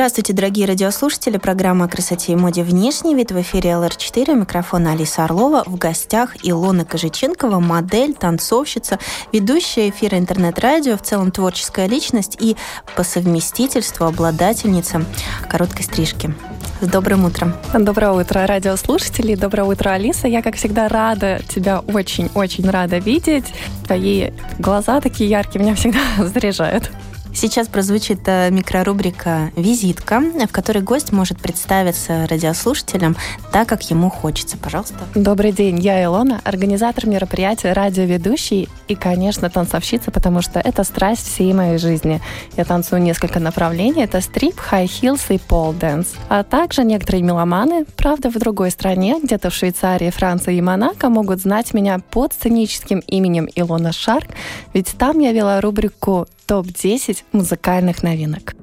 Здравствуйте, 0.00 0.32
дорогие 0.32 0.66
радиослушатели. 0.66 1.36
Программа 1.36 1.84
о 1.84 1.88
красоте 1.88 2.32
и 2.32 2.34
моде 2.34 2.62
«Внешний 2.62 3.14
вид» 3.14 3.32
в 3.32 3.40
эфире 3.42 3.72
ЛР4. 3.72 4.34
Микрофон 4.34 4.86
Алиса 4.86 5.24
Орлова. 5.24 5.62
В 5.66 5.76
гостях 5.76 6.36
Илона 6.42 6.86
Кожиченкова, 6.86 7.60
модель, 7.60 8.14
танцовщица, 8.14 8.98
ведущая 9.30 9.90
эфира 9.90 10.16
интернет-радио, 10.16 10.96
в 10.96 11.02
целом 11.02 11.30
творческая 11.30 11.86
личность 11.86 12.38
и 12.40 12.56
по 12.96 13.02
совместительству 13.02 14.06
обладательница 14.06 15.04
короткой 15.50 15.84
стрижки. 15.84 16.34
С 16.80 16.86
добрым 16.86 17.26
утром. 17.26 17.52
Доброе 17.78 18.12
утро, 18.12 18.46
радиослушатели. 18.46 19.34
Доброе 19.34 19.64
утро, 19.64 19.90
Алиса. 19.90 20.28
Я, 20.28 20.40
как 20.40 20.56
всегда, 20.56 20.88
рада 20.88 21.42
тебя 21.46 21.80
очень-очень 21.80 22.70
рада 22.70 22.96
видеть. 22.96 23.52
Твои 23.84 24.30
глаза 24.58 25.02
такие 25.02 25.28
яркие 25.28 25.62
меня 25.62 25.74
всегда 25.74 26.00
заряжают. 26.24 26.90
Сейчас 27.32 27.68
прозвучит 27.68 28.20
э, 28.26 28.50
микрорубрика 28.50 29.52
«Визитка», 29.56 30.20
в 30.20 30.48
которой 30.48 30.82
гость 30.82 31.12
может 31.12 31.38
представиться 31.38 32.26
радиослушателям 32.28 33.16
так, 33.52 33.68
как 33.68 33.88
ему 33.88 34.10
хочется. 34.10 34.58
Пожалуйста. 34.58 34.96
Добрый 35.14 35.52
день, 35.52 35.78
я 35.78 36.02
Илона, 36.04 36.40
организатор 36.44 37.06
мероприятия, 37.06 37.72
радиоведущий 37.72 38.68
и, 38.88 38.94
конечно, 38.94 39.48
танцовщица, 39.48 40.10
потому 40.10 40.42
что 40.42 40.58
это 40.60 40.82
страсть 40.82 41.26
всей 41.26 41.52
моей 41.52 41.78
жизни. 41.78 42.20
Я 42.56 42.64
танцую 42.64 43.00
несколько 43.00 43.38
направлений. 43.38 44.02
Это 44.02 44.20
стрип, 44.20 44.58
high 44.58 44.90
heels 44.90 45.30
и 45.30 45.38
pole 45.38 45.66
dance. 45.66 46.08
А 46.28 46.42
также 46.42 46.84
некоторые 46.84 47.22
меломаны, 47.22 47.84
правда, 47.96 48.30
в 48.30 48.38
другой 48.38 48.70
стране, 48.70 49.18
где-то 49.22 49.50
в 49.50 49.54
Швейцарии, 49.54 50.10
Франции 50.10 50.56
и 50.56 50.60
Монако, 50.60 51.08
могут 51.08 51.40
знать 51.40 51.72
меня 51.74 52.00
под 52.10 52.32
сценическим 52.32 52.98
именем 53.06 53.48
Илона 53.54 53.92
Шарк, 53.92 54.28
ведь 54.74 54.88
там 54.98 55.20
я 55.20 55.32
вела 55.32 55.60
рубрику 55.60 56.26
топ-10 56.50 57.18
музыкальных 57.30 58.02
новинок. 58.02 58.56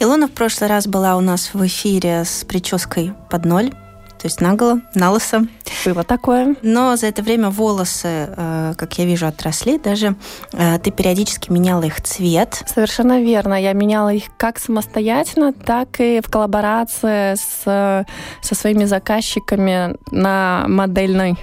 Илона 0.00 0.26
в 0.26 0.32
прошлый 0.32 0.68
раз 0.68 0.88
была 0.88 1.16
у 1.16 1.20
нас 1.20 1.54
в 1.54 1.64
эфире 1.64 2.24
с 2.24 2.44
прической 2.44 3.12
под 3.30 3.44
ноль, 3.44 3.70
то 3.70 4.24
есть 4.24 4.40
наголо, 4.40 4.80
на 4.96 5.12
лысо. 5.12 5.46
Было 5.84 6.02
такое. 6.02 6.56
Но 6.62 6.96
за 6.96 7.06
это 7.06 7.22
время 7.22 7.50
волосы, 7.50 8.34
э, 8.36 8.74
как 8.76 8.98
я 8.98 9.04
вижу, 9.04 9.28
отросли. 9.28 9.78
Даже 9.78 10.16
э, 10.54 10.80
ты 10.80 10.90
периодически 10.90 11.52
меняла 11.52 11.82
их 11.82 12.02
цвет. 12.02 12.64
Совершенно 12.66 13.20
верно. 13.22 13.54
Я 13.54 13.74
меняла 13.74 14.12
их 14.12 14.24
как 14.36 14.58
самостоятельно, 14.58 15.52
так 15.52 16.00
и 16.00 16.20
в 16.20 16.28
коллаборации 16.28 17.36
с, 17.36 18.06
со 18.42 18.54
своими 18.56 18.86
заказчиками 18.86 19.96
на 20.10 20.64
модельной 20.66 21.38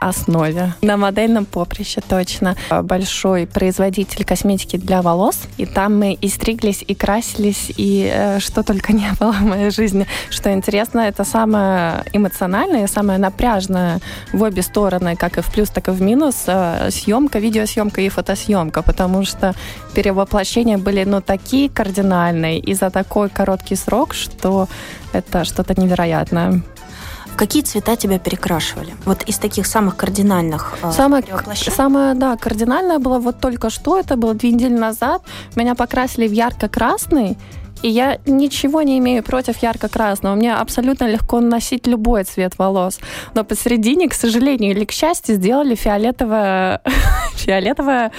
основе. 0.00 0.74
На 0.82 0.96
модельном 0.96 1.44
поприще 1.44 2.00
точно. 2.00 2.56
Большой 2.82 3.46
производитель 3.46 4.24
косметики 4.24 4.76
для 4.76 5.02
волос. 5.02 5.42
И 5.56 5.66
там 5.66 5.98
мы 5.98 6.12
и 6.14 6.28
стриглись, 6.28 6.84
и 6.86 6.94
красились, 6.94 7.72
и 7.76 8.10
э, 8.12 8.38
что 8.40 8.62
только 8.62 8.92
не 8.92 9.10
было 9.18 9.32
в 9.32 9.42
моей 9.42 9.70
жизни. 9.70 10.06
Что 10.30 10.52
интересно, 10.52 11.00
это 11.00 11.24
самое 11.24 12.04
эмоциональное, 12.12 12.86
самое 12.86 13.18
напряжное 13.18 14.00
в 14.32 14.42
обе 14.42 14.62
стороны, 14.62 15.16
как 15.16 15.38
и 15.38 15.40
в 15.40 15.52
плюс, 15.52 15.68
так 15.70 15.88
и 15.88 15.90
в 15.90 16.00
минус, 16.00 16.44
э, 16.46 16.90
съемка, 16.90 17.38
видеосъемка 17.38 18.00
и 18.00 18.08
фотосъемка, 18.08 18.82
потому 18.82 19.24
что 19.24 19.54
перевоплощения 19.94 20.78
были, 20.78 21.04
ну, 21.04 21.20
такие 21.20 21.68
кардинальные 21.68 22.60
и 22.60 22.74
за 22.74 22.90
такой 22.90 23.28
короткий 23.28 23.76
срок, 23.76 24.14
что 24.14 24.68
это 25.12 25.44
что-то 25.44 25.80
невероятное. 25.80 26.62
Какие 27.38 27.62
цвета 27.62 27.94
тебя 27.94 28.18
перекрашивали? 28.18 28.94
Вот 29.04 29.22
из 29.22 29.38
таких 29.38 29.66
самых 29.66 29.96
кардинальных 29.96 30.74
э, 30.82 30.90
самое, 30.90 31.24
самое, 31.54 32.14
да, 32.14 32.36
кардинальное 32.36 32.98
было 32.98 33.20
вот 33.20 33.38
только 33.38 33.70
что, 33.70 33.96
это 34.00 34.16
было 34.16 34.34
две 34.34 34.50
недели 34.50 34.76
назад. 34.76 35.22
Меня 35.54 35.76
покрасили 35.76 36.26
в 36.26 36.32
ярко-красный, 36.32 37.38
и 37.82 37.88
я 37.88 38.18
ничего 38.26 38.82
не 38.82 38.98
имею 38.98 39.22
против 39.22 39.62
ярко-красного. 39.62 40.34
Мне 40.34 40.54
абсолютно 40.54 41.08
легко 41.08 41.40
носить 41.40 41.86
любой 41.86 42.24
цвет 42.24 42.58
волос. 42.58 42.98
Но 43.34 43.44
посередине, 43.44 44.08
к 44.08 44.14
сожалению 44.14 44.72
или 44.72 44.84
к 44.84 44.92
счастью, 44.92 45.36
сделали 45.36 45.74
фиолетовое, 45.74 46.80
фиолетовое 47.34 48.10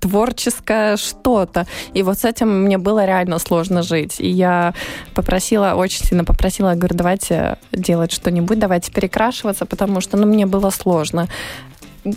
творческое 0.00 0.96
что-то. 0.96 1.66
И 1.94 2.02
вот 2.02 2.18
с 2.18 2.24
этим 2.24 2.64
мне 2.64 2.78
было 2.78 3.04
реально 3.04 3.38
сложно 3.38 3.82
жить. 3.82 4.20
И 4.20 4.28
я 4.28 4.74
попросила, 5.14 5.74
очень 5.76 6.04
сильно 6.04 6.24
попросила, 6.24 6.74
говорю, 6.74 6.96
давайте 6.96 7.58
делать 7.72 8.12
что-нибудь, 8.12 8.58
давайте 8.58 8.90
перекрашиваться, 8.92 9.66
потому 9.66 10.00
что 10.00 10.16
ну, 10.16 10.26
мне 10.26 10.46
было 10.46 10.70
сложно 10.70 11.28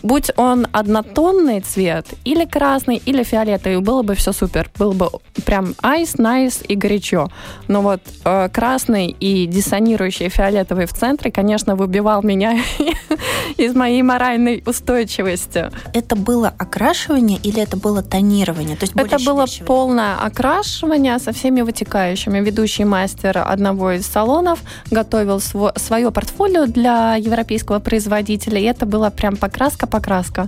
будь 0.03 0.31
он 0.35 0.67
однотонный 0.72 1.61
цвет, 1.61 2.05
или 2.23 2.45
красный, 2.45 3.01
или 3.05 3.23
фиолетовый, 3.23 3.79
было 3.81 4.03
бы 4.03 4.16
все 4.16 4.31
супер. 4.31 4.69
Было 4.77 4.94
бы 4.94 5.09
прям 5.45 5.75
айс, 5.81 6.17
найс 6.17 6.61
и 6.67 6.75
горячо. 6.75 7.29
Но 7.67 7.81
вот 7.81 8.01
э, 8.25 8.50
красный 8.50 9.07
и 9.07 9.45
диссонирующий 9.47 10.29
фиолетовый 10.29 10.85
в 10.85 10.94
центре, 10.94 11.31
конечно, 11.31 11.75
выбивал 11.75 12.23
меня 12.23 12.59
из 13.57 13.75
моей 13.75 14.01
моральной 14.01 14.63
устойчивости. 14.66 15.72
Это 15.94 16.16
было 16.16 16.53
окрашивание 16.57 17.39
или 17.44 17.61
это 17.61 17.77
было 17.77 18.01
тонирование? 18.01 18.75
То 18.75 18.83
есть 18.83 18.94
это 18.95 19.17
было 19.25 19.45
полное 19.66 20.16
окрашивание 20.16 21.19
со 21.19 21.31
всеми 21.31 21.61
вытекающими. 21.61 22.39
Ведущий 22.39 22.85
мастер 22.85 23.38
одного 23.38 23.91
из 23.91 24.06
салонов 24.06 24.59
готовил 24.91 25.38
сво- 25.38 25.77
свое 25.79 26.11
портфолио 26.11 26.66
для 26.66 27.16
европейского 27.16 27.79
производителя, 27.79 28.59
и 28.59 28.63
это 28.63 28.85
было 28.85 29.09
прям 29.09 29.35
покраска 29.35 29.78
покраска-покраска. 29.88 30.47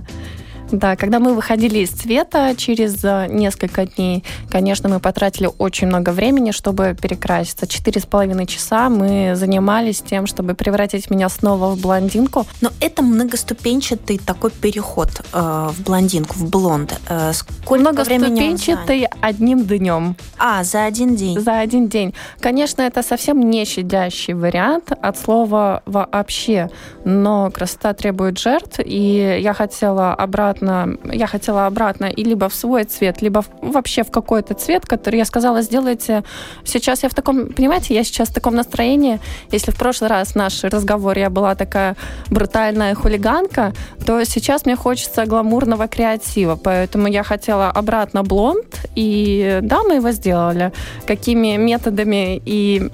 Да, 0.72 0.96
когда 0.96 1.20
мы 1.20 1.34
выходили 1.34 1.80
из 1.80 1.90
цвета 1.90 2.54
через 2.56 3.04
э, 3.04 3.26
несколько 3.28 3.84
дней, 3.84 4.24
конечно, 4.50 4.88
мы 4.88 5.00
потратили 5.00 5.50
очень 5.58 5.86
много 5.86 6.10
времени, 6.10 6.50
чтобы 6.50 6.96
перекраситься. 7.00 7.66
Четыре 7.66 8.00
с 8.00 8.06
половиной 8.06 8.46
часа 8.46 8.88
мы 8.88 9.34
занимались 9.34 10.00
тем, 10.00 10.26
чтобы 10.26 10.54
превратить 10.54 11.10
меня 11.10 11.28
снова 11.28 11.74
в 11.74 11.80
блондинку. 11.80 12.46
Но 12.62 12.70
это 12.80 13.02
многоступенчатый 13.02 14.16
такой 14.16 14.50
переход 14.50 15.10
э, 15.34 15.68
в 15.70 15.82
блондинку, 15.82 16.34
в 16.36 16.48
блонд. 16.48 16.98
Э, 17.08 17.32
сколько 17.34 17.82
многоступенчатый 17.82 19.08
одним 19.20 19.64
днем. 19.66 20.16
А, 20.38 20.64
за 20.64 20.86
один 20.86 21.16
день? 21.16 21.38
За 21.38 21.58
один 21.58 21.88
день. 21.88 22.14
Конечно, 22.40 22.80
это 22.80 23.02
совсем 23.02 23.40
не 23.40 23.66
щадящий 23.66 24.32
вариант 24.32 24.90
от 24.90 25.18
слова 25.18 25.82
вообще, 25.84 26.70
но 27.04 27.50
красота 27.50 27.92
требует 27.92 28.38
жертв, 28.38 28.80
и 28.82 29.38
я 29.38 29.52
хотела 29.52 30.14
обратно 30.14 30.61
обратно, 30.62 30.98
я 31.12 31.26
хотела 31.26 31.66
обратно 31.66 32.06
и 32.06 32.24
либо 32.24 32.48
в 32.48 32.54
свой 32.54 32.84
цвет, 32.84 33.22
либо 33.22 33.44
вообще 33.60 34.02
в 34.02 34.10
какой-то 34.10 34.54
цвет, 34.54 34.86
который 34.86 35.16
я 35.16 35.24
сказала, 35.24 35.62
сделайте. 35.62 36.22
Сейчас 36.64 37.02
я 37.02 37.08
в 37.08 37.14
таком, 37.14 37.46
понимаете, 37.46 37.94
я 37.94 38.04
сейчас 38.04 38.28
в 38.28 38.34
таком 38.34 38.54
настроении. 38.54 39.20
Если 39.52 39.72
в 39.72 39.76
прошлый 39.76 40.10
раз 40.10 40.34
наш 40.34 40.64
разговор 40.64 41.18
я 41.18 41.30
была 41.30 41.54
такая 41.54 41.96
брутальная 42.30 42.94
хулиганка, 42.94 43.72
то 44.06 44.24
сейчас 44.24 44.66
мне 44.66 44.76
хочется 44.76 45.26
гламурного 45.26 45.88
креатива, 45.88 46.56
поэтому 46.56 47.08
я 47.08 47.22
хотела 47.22 47.70
обратно 47.70 48.22
блонд, 48.22 48.86
и 48.96 49.58
да, 49.62 49.82
мы 49.82 49.94
его 49.96 50.12
сделали. 50.12 50.72
Какими 51.06 51.56
методами 51.56 52.40
и 52.46 52.90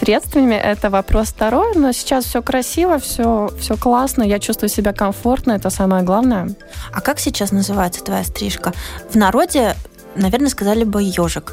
средствами, 0.00 0.54
это 0.54 0.88
вопрос 0.88 1.28
второй, 1.28 1.76
но 1.76 1.92
сейчас 1.92 2.24
все 2.24 2.42
красиво, 2.42 2.98
все, 2.98 3.50
все 3.58 3.76
классно, 3.76 4.22
я 4.22 4.38
чувствую 4.38 4.70
себя 4.70 4.92
комфортно, 4.92 5.52
это 5.52 5.70
самое 5.70 6.02
главное. 6.02 6.48
А 6.92 7.00
как 7.00 7.20
сейчас 7.20 7.52
называется 7.52 8.02
твоя 8.02 8.24
стрижка? 8.24 8.72
В 9.10 9.16
народе, 9.16 9.74
наверное, 10.16 10.48
сказали 10.48 10.84
бы 10.84 11.02
ежик. 11.02 11.52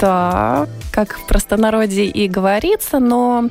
Да, 0.00 0.66
как 0.92 1.18
в 1.18 1.26
простонародье 1.26 2.04
и 2.04 2.28
говорится, 2.28 2.98
но 2.98 3.48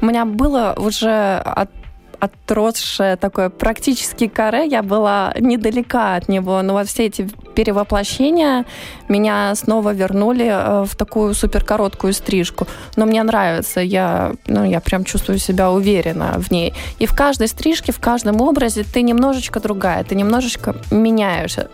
у 0.00 0.06
меня 0.06 0.24
было 0.24 0.74
уже 0.76 1.42
от 1.44 1.70
отросшее 2.20 3.16
такое 3.16 3.48
практически 3.48 4.28
каре, 4.28 4.66
я 4.66 4.82
была 4.82 5.34
недалека 5.38 6.16
от 6.16 6.28
него, 6.28 6.62
но 6.62 6.74
вот 6.74 6.86
все 6.88 7.06
эти 7.06 7.28
перевоплощения 7.54 8.64
меня 9.08 9.54
снова 9.54 9.92
вернули 9.92 10.46
э, 10.46 10.84
в 10.84 10.94
такую 10.94 11.34
супер 11.34 11.64
короткую 11.64 12.12
стрижку. 12.12 12.66
Но 12.96 13.06
мне 13.06 13.22
нравится, 13.22 13.80
я, 13.80 14.32
ну, 14.46 14.64
я 14.64 14.80
прям 14.80 15.04
чувствую 15.04 15.38
себя 15.38 15.70
уверенно 15.70 16.34
в 16.38 16.50
ней. 16.50 16.74
И 16.98 17.06
в 17.06 17.14
каждой 17.14 17.48
стрижке, 17.48 17.92
в 17.92 18.00
каждом 18.00 18.40
образе 18.40 18.84
ты 18.84 19.02
немножечко 19.02 19.60
другая, 19.60 20.04
ты 20.04 20.14
немножечко 20.14 20.76
меняешься 20.90 21.68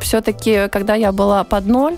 все-таки, 0.00 0.68
когда 0.68 0.94
я 0.94 1.12
была 1.12 1.44
под 1.44 1.66
ноль, 1.66 1.96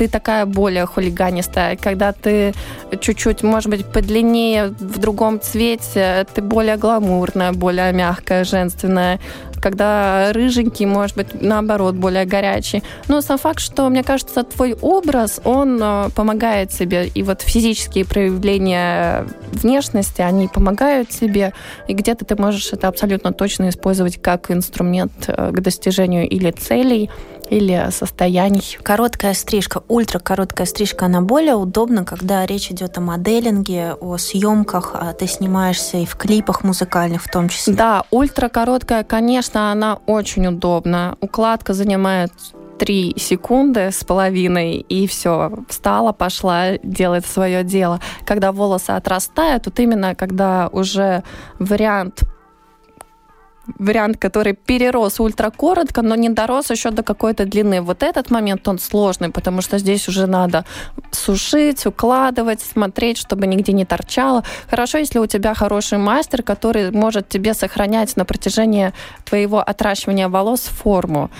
ты 0.00 0.08
такая 0.08 0.46
более 0.46 0.86
хулиганистая. 0.86 1.76
Когда 1.76 2.12
ты 2.12 2.54
чуть-чуть, 3.00 3.42
может 3.42 3.68
быть, 3.68 3.84
подлиннее, 3.84 4.68
в 4.68 4.98
другом 4.98 5.38
цвете, 5.42 6.26
ты 6.34 6.40
более 6.40 6.78
гламурная, 6.78 7.52
более 7.52 7.92
мягкая, 7.92 8.44
женственная 8.44 9.20
когда 9.60 10.32
рыженький, 10.32 10.86
может 10.86 11.16
быть, 11.16 11.42
наоборот, 11.42 11.94
более 11.94 12.24
горячий. 12.24 12.82
Но 13.08 13.20
сам 13.20 13.36
факт, 13.36 13.60
что, 13.60 13.90
мне 13.90 14.02
кажется, 14.02 14.42
твой 14.42 14.74
образ, 14.80 15.38
он 15.44 15.78
э, 15.82 16.08
помогает 16.14 16.70
тебе. 16.70 17.08
И 17.08 17.22
вот 17.22 17.42
физические 17.42 18.06
проявления 18.06 19.26
внешности, 19.52 20.22
они 20.22 20.48
помогают 20.48 21.10
тебе. 21.10 21.52
И 21.88 21.92
где-то 21.92 22.24
ты 22.24 22.40
можешь 22.40 22.72
это 22.72 22.88
абсолютно 22.88 23.32
точно 23.32 23.68
использовать 23.68 24.16
как 24.22 24.50
инструмент 24.50 25.12
э, 25.28 25.50
к 25.52 25.60
достижению 25.60 26.26
или 26.26 26.50
целей, 26.52 27.10
или 27.50 27.88
состояний. 27.90 28.78
Короткая 28.82 29.34
стрижка, 29.34 29.82
ультракороткая 29.88 30.66
стрижка, 30.66 31.06
она 31.06 31.20
более 31.20 31.56
удобна, 31.56 32.04
когда 32.04 32.46
речь 32.46 32.70
идет 32.70 32.96
о 32.96 33.00
моделинге, 33.00 33.94
о 33.94 34.16
съемках, 34.16 34.92
а 34.94 35.12
ты 35.12 35.26
снимаешься 35.26 35.98
и 35.98 36.06
в 36.06 36.16
клипах 36.16 36.64
музыкальных 36.64 37.22
в 37.22 37.30
том 37.30 37.48
числе. 37.48 37.74
Да, 37.74 38.04
ультракороткая, 38.10 39.04
конечно, 39.04 39.72
она 39.72 39.98
очень 40.06 40.46
удобна. 40.46 41.16
Укладка 41.20 41.74
занимает 41.74 42.32
три 42.78 43.14
секунды 43.18 43.90
с 43.92 44.04
половиной, 44.04 44.76
и 44.76 45.06
все, 45.06 45.52
встала, 45.68 46.12
пошла, 46.12 46.78
делает 46.82 47.26
свое 47.26 47.62
дело. 47.62 48.00
Когда 48.24 48.52
волосы 48.52 48.92
отрастают, 48.92 49.66
вот 49.66 49.78
именно 49.80 50.14
когда 50.14 50.68
уже 50.72 51.22
вариант 51.58 52.22
вариант, 53.78 54.16
который 54.18 54.54
перерос 54.54 55.20
ультракоротко, 55.20 56.02
но 56.02 56.14
не 56.14 56.28
дорос 56.28 56.70
еще 56.70 56.90
до 56.90 57.02
какой-то 57.02 57.44
длины. 57.44 57.80
Вот 57.80 58.02
этот 58.02 58.30
момент, 58.30 58.66
он 58.68 58.78
сложный, 58.78 59.30
потому 59.30 59.62
что 59.62 59.78
здесь 59.78 60.08
уже 60.08 60.26
надо 60.26 60.64
сушить, 61.10 61.86
укладывать, 61.86 62.60
смотреть, 62.60 63.18
чтобы 63.18 63.46
нигде 63.46 63.72
не 63.72 63.84
торчало. 63.84 64.44
Хорошо, 64.68 64.98
если 64.98 65.18
у 65.18 65.26
тебя 65.26 65.54
хороший 65.54 65.98
мастер, 65.98 66.42
который 66.42 66.90
может 66.90 67.28
тебе 67.28 67.54
сохранять 67.54 68.16
на 68.16 68.24
протяжении 68.24 68.92
твоего 69.24 69.60
отращивания 69.60 70.28
волос 70.28 70.60
форму 70.60 71.30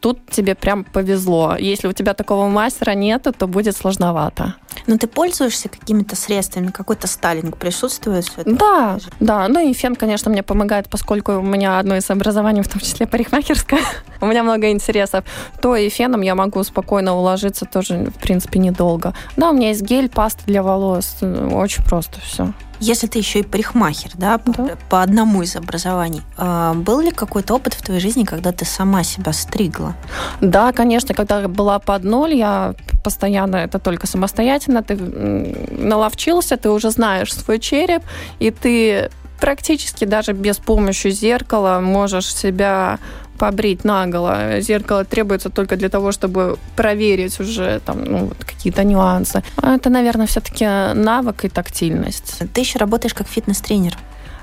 тут 0.00 0.30
тебе 0.30 0.54
прям 0.54 0.84
повезло. 0.84 1.56
Если 1.58 1.88
у 1.88 1.92
тебя 1.92 2.14
такого 2.14 2.48
мастера 2.48 2.92
нету, 2.92 3.32
то 3.32 3.46
будет 3.46 3.76
сложновато. 3.76 4.54
Но 4.86 4.96
ты 4.96 5.06
пользуешься 5.06 5.68
какими-то 5.68 6.16
средствами, 6.16 6.68
какой-то 6.68 7.06
сталинг 7.06 7.56
присутствует? 7.56 8.26
Да, 8.44 8.98
да. 9.20 9.48
Ну 9.48 9.68
и 9.68 9.72
фен, 9.72 9.96
конечно, 9.96 10.30
мне 10.30 10.42
помогает, 10.42 10.88
поскольку 10.88 11.32
у 11.32 11.42
меня 11.42 11.78
одно 11.78 11.96
из 11.96 12.08
образований, 12.10 12.62
в 12.62 12.68
том 12.68 12.80
числе 12.80 13.06
парикмахерское. 13.06 13.80
у 14.20 14.26
меня 14.26 14.42
много 14.42 14.70
интересов. 14.70 15.24
То 15.60 15.76
и 15.76 15.88
феном 15.88 16.22
я 16.22 16.34
могу 16.34 16.62
спокойно 16.62 17.14
уложиться 17.16 17.64
тоже, 17.64 18.10
в 18.16 18.20
принципе, 18.20 18.58
недолго. 18.58 19.14
Да, 19.36 19.50
у 19.50 19.52
меня 19.52 19.68
есть 19.68 19.82
гель, 19.82 20.08
паста 20.08 20.42
для 20.46 20.62
волос. 20.62 21.16
Очень 21.22 21.84
просто 21.84 22.20
все. 22.20 22.52
Если 22.80 23.06
ты 23.06 23.18
еще 23.18 23.40
и 23.40 23.42
парикмахер, 23.42 24.10
да, 24.14 24.40
да. 24.44 24.52
По, 24.52 24.76
по 24.90 25.02
одному 25.02 25.42
из 25.42 25.56
образований, 25.56 26.22
э, 26.36 26.72
был 26.74 27.00
ли 27.00 27.10
какой-то 27.10 27.54
опыт 27.54 27.74
в 27.74 27.82
твоей 27.82 28.00
жизни, 28.00 28.24
когда 28.24 28.52
ты 28.52 28.64
сама 28.64 29.02
себя 29.02 29.32
стригла? 29.32 29.94
Да, 30.40 30.72
конечно, 30.72 31.14
когда 31.14 31.48
была 31.48 31.78
под 31.78 32.04
ноль, 32.04 32.34
я 32.34 32.74
постоянно 33.02 33.56
это 33.56 33.78
только 33.78 34.06
самостоятельно, 34.06 34.82
ты 34.82 34.96
наловчился, 34.96 36.56
ты 36.56 36.70
уже 36.70 36.90
знаешь 36.90 37.32
свой 37.32 37.58
череп, 37.58 38.02
и 38.38 38.50
ты 38.50 39.10
практически 39.40 40.04
даже 40.04 40.32
без 40.32 40.58
помощи 40.58 41.10
зеркала 41.10 41.80
можешь 41.80 42.34
себя 42.34 42.98
побрить 43.38 43.84
наголо. 43.84 44.60
Зеркало 44.60 45.04
требуется 45.04 45.50
только 45.50 45.76
для 45.76 45.88
того, 45.88 46.12
чтобы 46.12 46.58
проверить 46.76 47.40
уже 47.40 47.80
там 47.84 48.04
ну, 48.04 48.18
вот 48.26 48.44
какие-то 48.44 48.84
нюансы. 48.84 49.42
Это, 49.62 49.90
наверное, 49.90 50.26
все-таки 50.26 50.64
навык 50.94 51.44
и 51.44 51.48
тактильность. 51.48 52.42
Ты 52.52 52.60
еще 52.60 52.78
работаешь 52.78 53.14
как 53.14 53.28
фитнес-тренер. 53.28 53.96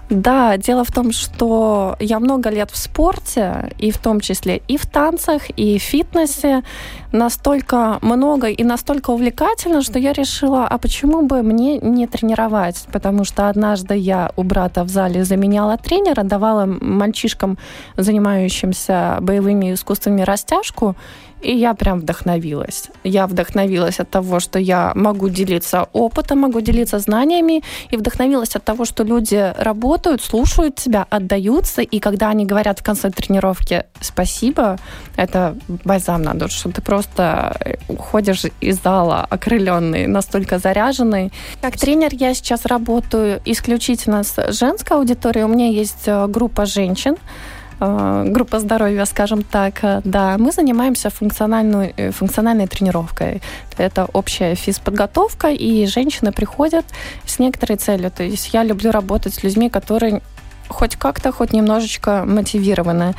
Да, 0.10 0.58
дело 0.58 0.84
в 0.84 0.92
том, 0.92 1.12
что 1.12 1.96
я 2.00 2.20
много 2.20 2.52
лет 2.52 2.70
в 2.70 2.78
спорте, 2.78 3.72
и 3.80 3.90
в 3.90 3.98
том 3.98 4.20
числе 4.20 4.62
и 4.68 4.78
в 4.78 4.86
танцах, 4.86 5.50
и 5.58 5.80
в 5.80 5.82
фитнесе, 5.82 6.62
настолько 7.12 7.98
много 8.02 8.48
и 8.48 8.64
настолько 8.64 9.10
увлекательно, 9.10 9.82
что 9.82 9.98
я 9.98 10.14
решила, 10.14 10.68
а 10.68 10.78
почему 10.78 11.24
бы 11.24 11.42
мне 11.42 11.80
не 11.80 12.06
тренировать? 12.06 12.86
Потому 12.92 13.24
что 13.24 13.50
однажды 13.50 13.96
я 13.96 14.32
у 14.36 14.44
брата 14.44 14.84
в 14.84 14.90
зале 14.90 15.24
заменяла 15.24 15.78
тренера, 15.78 16.22
давала 16.24 16.66
мальчишкам, 16.66 17.58
занимающимся 17.98 19.18
боевыми 19.22 19.74
искусствами, 19.74 20.22
растяжку, 20.22 20.96
и 21.46 21.56
я 21.56 21.74
прям 21.74 22.00
вдохновилась. 22.00 22.90
Я 23.04 23.28
вдохновилась 23.28 24.00
от 24.00 24.10
того, 24.10 24.40
что 24.40 24.60
я 24.60 24.92
могу 24.96 25.30
делиться 25.30 25.88
опытом, 25.94 26.40
могу 26.40 26.62
делиться 26.62 27.00
знаниями, 27.00 27.64
и 27.92 27.98
вдохновилась 27.98 28.56
от 28.56 28.64
того, 28.64 28.86
что 28.86 29.04
люди 29.04 29.54
работают, 29.58 30.22
слушают 30.22 30.76
тебя, 30.76 31.06
отдаются, 31.10 31.82
и 31.82 32.00
когда 32.00 32.30
они 32.30 32.46
говорят 32.46 32.80
в 32.80 32.84
конце 32.84 33.10
тренировки 33.12 33.84
«спасибо», 34.02 34.78
это 35.18 35.56
бальзам 35.84 36.24
на 36.24 36.34
душу, 36.34 36.72
ты 36.72 36.82
просто 36.82 37.78
уходишь 37.88 38.46
из 38.62 38.82
зала 38.82 39.28
окрыленный, 39.30 40.08
настолько 40.08 40.58
заряженный. 40.58 41.32
Как 41.62 41.78
тренер 41.78 42.10
я 42.14 42.34
сейчас 42.34 42.66
работаю 42.66 43.40
исключительно 43.46 44.24
с 44.24 44.52
женской 44.52 44.98
аудиторией. 44.98 45.46
У 45.46 45.48
меня 45.48 45.68
есть 45.68 46.08
э, 46.08 46.28
группа 46.28 46.66
женщин, 46.66 47.16
Э, 47.16 47.55
группа 47.80 48.60
здоровья, 48.60 49.06
скажем 49.06 49.44
так, 49.44 49.84
э, 49.84 50.02
да, 50.04 50.38
мы 50.38 50.52
занимаемся 50.52 51.10
функциональной, 51.10 51.94
э, 51.98 52.12
функциональной 52.12 52.68
тренировкой. 52.68 53.42
Это 53.78 54.08
общая 54.14 54.56
физподготовка, 54.56 55.50
и 55.50 55.86
женщины 55.86 56.32
приходят 56.32 56.86
с 57.26 57.40
некоторой 57.40 57.78
целью. 57.78 58.12
То 58.12 58.24
есть 58.24 58.54
я 58.54 58.64
люблю 58.64 58.92
работать 58.92 59.34
с 59.34 59.44
людьми, 59.44 59.70
которые 59.70 60.22
хоть 60.68 60.96
как-то, 60.96 61.32
хоть 61.32 61.54
немножечко 61.54 62.24
мотивированы 62.26 63.16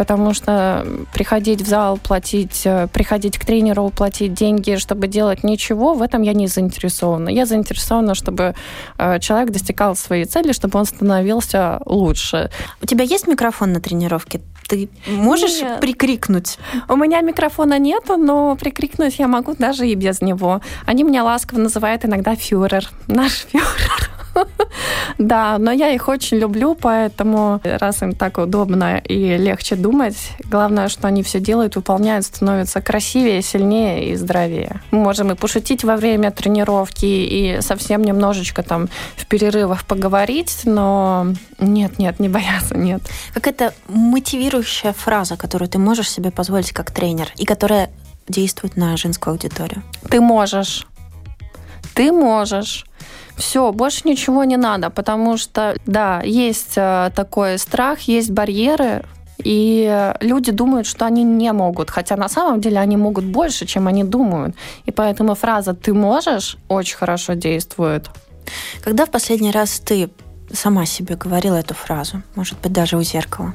потому 0.00 0.32
что 0.32 0.86
приходить 1.12 1.60
в 1.60 1.68
зал, 1.68 1.98
платить, 1.98 2.62
э, 2.64 2.88
приходить 2.90 3.36
к 3.36 3.44
тренеру, 3.44 3.90
платить 3.90 4.32
деньги, 4.32 4.76
чтобы 4.76 5.08
делать 5.08 5.44
ничего, 5.44 5.92
в 5.92 6.00
этом 6.00 6.22
я 6.22 6.32
не 6.32 6.46
заинтересована. 6.46 7.28
Я 7.28 7.44
заинтересована, 7.44 8.14
чтобы 8.14 8.54
э, 8.96 9.18
человек 9.20 9.50
достигал 9.50 9.94
своей 9.96 10.24
цели, 10.24 10.52
чтобы 10.52 10.78
он 10.78 10.86
становился 10.86 11.80
лучше. 11.84 12.50
У 12.82 12.86
тебя 12.86 13.04
есть 13.04 13.26
микрофон 13.26 13.74
на 13.74 13.80
тренировке? 13.82 14.40
Ты 14.68 14.88
можешь 15.06 15.60
нет. 15.60 15.80
прикрикнуть? 15.80 16.58
У 16.88 16.96
меня 16.96 17.20
микрофона 17.20 17.78
нету, 17.78 18.16
но 18.16 18.56
прикрикнуть 18.56 19.18
я 19.18 19.28
могу 19.28 19.54
даже 19.54 19.86
и 19.86 19.94
без 19.96 20.22
него. 20.22 20.62
Они 20.86 21.02
меня 21.02 21.24
ласково 21.24 21.58
называют 21.58 22.06
иногда 22.06 22.34
фюрер. 22.36 22.88
Наш 23.06 23.46
фюрер. 23.52 24.09
Да, 25.18 25.58
но 25.58 25.70
я 25.70 25.90
их 25.90 26.08
очень 26.08 26.38
люблю, 26.38 26.74
поэтому 26.74 27.60
раз 27.64 28.02
им 28.02 28.12
так 28.12 28.38
удобно 28.38 28.98
и 28.98 29.36
легче 29.36 29.76
думать, 29.76 30.32
главное, 30.44 30.88
что 30.88 31.08
они 31.08 31.22
все 31.22 31.40
делают, 31.40 31.76
выполняют, 31.76 32.24
становятся 32.24 32.80
красивее, 32.80 33.42
сильнее 33.42 34.10
и 34.10 34.16
здоровее. 34.16 34.80
Мы 34.90 35.00
можем 35.00 35.30
и 35.32 35.34
пошутить 35.34 35.84
во 35.84 35.96
время 35.96 36.30
тренировки, 36.30 37.06
и 37.06 37.58
совсем 37.60 38.02
немножечко 38.02 38.62
там 38.62 38.88
в 39.16 39.26
перерывах 39.26 39.84
поговорить, 39.84 40.62
но 40.64 41.26
нет, 41.58 41.98
нет, 41.98 42.20
не 42.20 42.28
бояться, 42.28 42.76
нет. 42.76 43.02
Какая-то 43.34 43.74
мотивирующая 43.88 44.92
фраза, 44.92 45.36
которую 45.36 45.68
ты 45.68 45.78
можешь 45.78 46.10
себе 46.10 46.30
позволить 46.30 46.72
как 46.72 46.90
тренер, 46.90 47.32
и 47.36 47.44
которая 47.44 47.90
действует 48.28 48.76
на 48.76 48.96
женскую 48.96 49.32
аудиторию? 49.32 49.82
Ты 50.08 50.20
можешь. 50.20 50.86
Ты 51.94 52.12
можешь. 52.12 52.86
Все, 53.40 53.72
больше 53.72 54.02
ничего 54.04 54.44
не 54.44 54.56
надо, 54.56 54.90
потому 54.90 55.36
что, 55.38 55.74
да, 55.86 56.20
есть 56.22 56.74
э, 56.76 57.10
такой 57.14 57.58
страх, 57.58 58.00
есть 58.02 58.30
барьеры, 58.30 59.02
и 59.38 60.12
люди 60.20 60.52
думают, 60.52 60.86
что 60.86 61.06
они 61.06 61.24
не 61.24 61.52
могут, 61.52 61.90
хотя 61.90 62.16
на 62.16 62.28
самом 62.28 62.60
деле 62.60 62.78
они 62.78 62.96
могут 62.96 63.24
больше, 63.24 63.66
чем 63.66 63.86
они 63.86 64.04
думают. 64.04 64.54
И 64.84 64.90
поэтому 64.90 65.34
фраза 65.34 65.72
«ты 65.72 65.94
можешь» 65.94 66.58
очень 66.68 66.96
хорошо 66.96 67.32
действует. 67.32 68.10
Когда 68.84 69.06
в 69.06 69.10
последний 69.10 69.50
раз 69.50 69.80
ты 69.80 70.10
сама 70.52 70.86
себе 70.86 71.16
говорила 71.16 71.56
эту 71.56 71.74
фразу? 71.74 72.22
Может 72.34 72.58
быть, 72.60 72.72
даже 72.72 72.96
у 72.96 73.02
зеркала? 73.02 73.54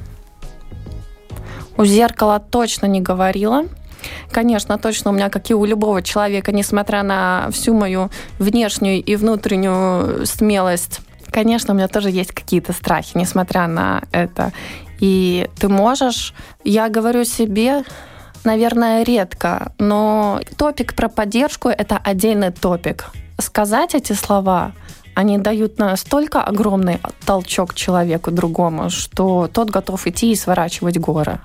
У 1.77 1.85
зеркала 1.85 2.39
точно 2.39 2.87
не 2.87 3.01
говорила. 3.01 3.65
Конечно, 4.31 4.77
точно 4.77 5.11
у 5.11 5.13
меня, 5.13 5.29
как 5.29 5.49
и 5.49 5.53
у 5.53 5.65
любого 5.65 6.01
человека, 6.01 6.51
несмотря 6.51 7.03
на 7.03 7.49
всю 7.51 7.73
мою 7.73 8.09
внешнюю 8.39 9.03
и 9.03 9.15
внутреннюю 9.15 10.25
смелость, 10.25 11.01
конечно, 11.31 11.73
у 11.73 11.77
меня 11.77 11.87
тоже 11.87 12.09
есть 12.09 12.31
какие-то 12.31 12.73
страхи, 12.73 13.11
несмотря 13.15 13.67
на 13.67 14.03
это. 14.11 14.51
И 14.99 15.49
ты 15.59 15.67
можешь, 15.67 16.33
я 16.63 16.89
говорю 16.89 17.25
себе, 17.25 17.83
наверное, 18.43 19.03
редко, 19.03 19.73
но 19.79 20.39
топик 20.57 20.95
про 20.95 21.09
поддержку– 21.09 21.69
это 21.77 21.97
отдельный 21.97 22.51
топик. 22.51 23.11
Сказать 23.39 23.95
эти 23.95 24.13
слова 24.13 24.73
они 25.15 25.37
дают 25.37 25.79
настолько 25.79 26.43
огромный 26.43 26.99
толчок 27.25 27.73
человеку 27.73 28.31
другому, 28.31 28.89
что 28.89 29.49
тот 29.51 29.69
готов 29.69 30.05
идти 30.07 30.31
и 30.31 30.35
сворачивать 30.35 30.99
горы. 30.99 31.39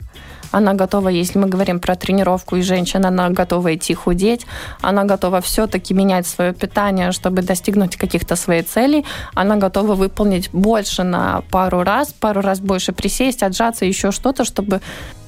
Она 0.50 0.74
готова, 0.74 1.08
если 1.08 1.38
мы 1.38 1.48
говорим 1.48 1.80
про 1.80 1.94
тренировку 1.94 2.56
и 2.56 2.62
женщина, 2.62 3.08
она 3.08 3.30
готова 3.30 3.74
идти 3.74 3.94
худеть, 3.94 4.46
она 4.80 5.04
готова 5.04 5.40
все-таки 5.40 5.94
менять 5.94 6.26
свое 6.26 6.52
питание, 6.52 7.12
чтобы 7.12 7.42
достигнуть 7.42 7.96
каких-то 7.96 8.36
своих 8.36 8.66
целей, 8.66 9.04
она 9.34 9.56
готова 9.56 9.94
выполнить 9.94 10.50
больше 10.52 11.02
на 11.02 11.42
пару 11.50 11.82
раз, 11.82 12.12
пару 12.12 12.40
раз 12.40 12.60
больше 12.60 12.92
присесть, 12.92 13.42
отжаться, 13.42 13.84
еще 13.84 14.10
что-то, 14.10 14.44
чтобы 14.44 14.80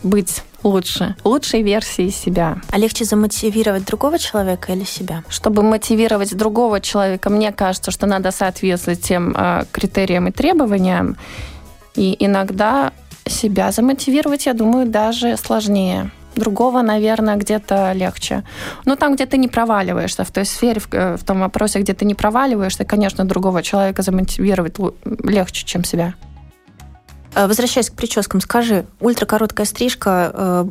быть 0.03 0.43
лучше, 0.63 1.17
лучшей 1.25 1.63
версией 1.63 2.11
себя. 2.11 2.59
А 2.71 2.79
легче 2.79 3.05
замотивировать 3.05 3.85
другого 3.85 4.19
человека 4.19 4.73
или 4.73 4.85
себя? 4.85 5.23
Чтобы 5.29 5.63
мотивировать 5.63 6.37
другого 6.37 6.81
человека, 6.81 7.31
мне 7.31 7.53
кажется, 7.53 7.91
что 7.91 8.07
надо 8.07 8.31
соответствовать 8.31 9.03
тем 9.03 9.35
э, 9.37 9.65
критериям 9.73 10.29
и 10.29 10.33
требованиям. 10.33 11.17
И 11.95 12.17
иногда 12.19 12.93
себя 13.27 13.73
замотивировать, 13.73 14.47
я 14.47 14.55
думаю, 14.55 14.87
даже 14.87 15.37
сложнее. 15.37 16.11
Другого, 16.35 16.83
наверное, 16.83 17.37
где-то 17.37 17.93
легче. 17.93 18.43
Но 18.87 18.97
там, 18.97 19.15
где 19.15 19.27
ты 19.27 19.37
не 19.37 19.49
проваливаешься, 19.49 20.25
в 20.25 20.31
той 20.31 20.45
сфере, 20.45 20.81
э, 20.93 21.17
в 21.17 21.25
том 21.25 21.41
вопросе, 21.41 21.81
где 21.81 21.93
ты 21.93 22.05
не 22.07 22.15
проваливаешься, 22.15 22.85
конечно, 22.85 23.25
другого 23.25 23.63
человека 23.63 24.03
замотивировать 24.03 24.77
легче, 25.05 25.67
чем 25.67 25.85
себя. 25.85 26.15
Э, 27.35 27.47
возвращаясь 27.47 27.91
к 27.91 27.95
прическам, 27.95 28.41
скажи, 28.41 28.85
ультракороткая 29.01 29.67
стрижка, 29.67 30.31
э, 30.35 30.65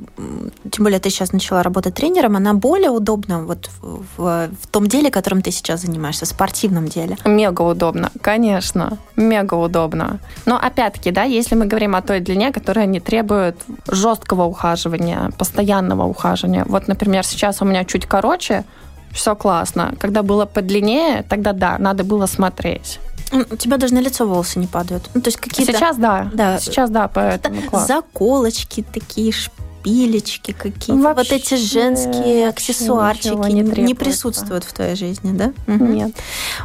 тем 0.71 0.83
более 0.83 0.99
ты 0.99 1.09
сейчас 1.09 1.31
начала 1.31 1.63
работать 1.63 1.95
тренером, 1.95 2.35
она 2.35 2.53
более 2.53 2.91
удобна 2.91 3.43
вот 3.43 3.69
в, 3.81 4.03
в, 4.17 4.49
в 4.61 4.67
том 4.67 4.87
деле, 4.87 5.09
которым 5.09 5.41
ты 5.41 5.51
сейчас 5.51 5.81
занимаешься, 5.81 6.25
спортивном 6.25 6.87
деле? 6.87 7.17
Мега 7.25 7.61
удобно, 7.63 8.11
конечно, 8.21 8.97
мега 9.15 9.55
удобно. 9.55 10.19
Но 10.45 10.57
опять-таки, 10.57 11.11
да, 11.11 11.23
если 11.23 11.55
мы 11.55 11.65
говорим 11.65 11.95
о 11.95 12.01
той 12.01 12.19
длине, 12.19 12.51
которая 12.51 12.85
не 12.85 12.99
требует 12.99 13.55
жесткого 13.87 14.43
ухаживания, 14.43 15.31
постоянного 15.37 16.03
ухаживания. 16.03 16.65
Вот, 16.65 16.87
например, 16.87 17.25
сейчас 17.25 17.61
у 17.61 17.65
меня 17.65 17.85
чуть 17.85 18.05
короче, 18.05 18.65
все 19.11 19.35
классно. 19.35 19.93
Когда 19.99 20.23
было 20.23 20.45
подлиннее, 20.45 21.23
тогда 21.23 21.53
да, 21.53 21.77
надо 21.79 22.03
было 22.03 22.27
смотреть. 22.27 22.99
У 23.31 23.55
тебя 23.55 23.77
даже 23.77 23.93
на 23.93 23.99
лицо 23.99 24.27
волосы 24.27 24.59
не 24.59 24.67
падают. 24.67 25.09
Ну, 25.13 25.21
то 25.21 25.29
есть 25.29 25.37
какие-то... 25.37 25.73
Сейчас 25.73 25.97
да. 25.97 26.29
да. 26.33 26.59
Сейчас 26.59 26.89
да, 26.89 27.07
поэтому 27.07 27.61
класс. 27.61 27.87
Заколочки 27.87 28.83
такие, 28.83 29.31
шпилечки 29.31 30.51
какие-то. 30.51 31.13
Вот 31.13 31.31
эти 31.31 31.55
женские 31.55 32.49
аксессуарчики 32.49 33.51
не, 33.51 33.61
не 33.61 33.95
присутствуют 33.95 34.63
в 34.63 34.73
твоей 34.73 34.95
жизни, 34.95 35.31
да? 35.31 35.53
Нет. 35.67 36.11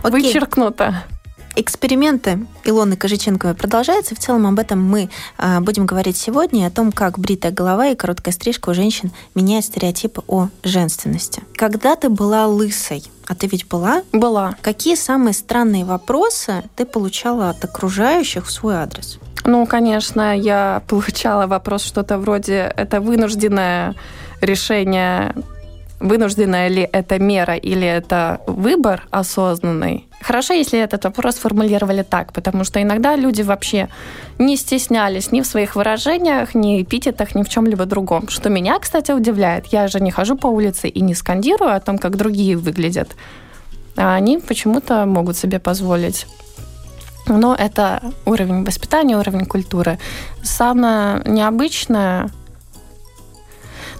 Окей. 0.02 0.22
Вычеркнуто. 0.22 1.04
Эксперименты 1.58 2.46
Илоны 2.64 2.96
Кожиченковой 2.96 3.54
продолжаются. 3.54 4.14
В 4.14 4.18
целом 4.18 4.46
об 4.46 4.58
этом 4.58 4.82
мы 4.82 5.08
а, 5.38 5.60
будем 5.60 5.86
говорить 5.86 6.18
сегодня, 6.18 6.66
о 6.66 6.70
том, 6.70 6.92
как 6.92 7.18
бритая 7.18 7.50
голова 7.50 7.88
и 7.88 7.96
короткая 7.96 8.34
стрижка 8.34 8.68
у 8.68 8.74
женщин 8.74 9.10
меняют 9.34 9.64
стереотипы 9.64 10.22
о 10.28 10.48
женственности. 10.62 11.42
Когда 11.54 11.96
ты 11.96 12.10
была 12.10 12.46
лысой, 12.46 13.04
а 13.26 13.34
ты 13.34 13.46
ведь 13.46 13.66
была? 13.68 14.02
Была. 14.12 14.54
Какие 14.60 14.96
самые 14.96 15.32
странные 15.32 15.86
вопросы 15.86 16.62
ты 16.76 16.84
получала 16.84 17.48
от 17.48 17.64
окружающих 17.64 18.46
в 18.46 18.52
свой 18.52 18.74
адрес? 18.74 19.18
Ну, 19.46 19.64
конечно, 19.64 20.36
я 20.36 20.82
получала 20.86 21.46
вопрос 21.46 21.84
что-то 21.84 22.18
вроде 22.18 22.70
«это 22.76 23.00
вынужденное 23.00 23.94
решение 24.42 25.34
вынужденная 26.00 26.68
ли 26.68 26.88
это 26.92 27.18
мера 27.18 27.54
или 27.54 27.86
это 27.86 28.40
выбор 28.46 29.06
осознанный. 29.10 30.08
Хорошо, 30.20 30.54
если 30.54 30.78
этот 30.78 31.04
вопрос 31.04 31.36
формулировали 31.36 32.02
так, 32.02 32.32
потому 32.32 32.64
что 32.64 32.82
иногда 32.82 33.16
люди 33.16 33.42
вообще 33.42 33.88
не 34.38 34.56
стеснялись 34.56 35.32
ни 35.32 35.40
в 35.40 35.46
своих 35.46 35.76
выражениях, 35.76 36.54
ни 36.54 36.82
эпитетах, 36.82 37.34
ни 37.34 37.42
в 37.42 37.48
чем-либо 37.48 37.86
другом. 37.86 38.28
Что 38.28 38.48
меня, 38.48 38.78
кстати, 38.78 39.12
удивляет. 39.12 39.66
Я 39.66 39.88
же 39.88 40.00
не 40.00 40.10
хожу 40.10 40.36
по 40.36 40.48
улице 40.48 40.88
и 40.88 41.00
не 41.00 41.14
скандирую 41.14 41.74
о 41.74 41.80
том, 41.80 41.98
как 41.98 42.16
другие 42.16 42.56
выглядят. 42.56 43.16
А 43.96 44.14
они 44.14 44.38
почему-то 44.38 45.06
могут 45.06 45.36
себе 45.36 45.58
позволить 45.58 46.26
но 47.28 47.54
это 47.54 48.00
уровень 48.24 48.64
воспитания, 48.64 49.16
уровень 49.16 49.46
культуры. 49.46 49.98
Самое 50.42 51.22
необычное 51.24 52.30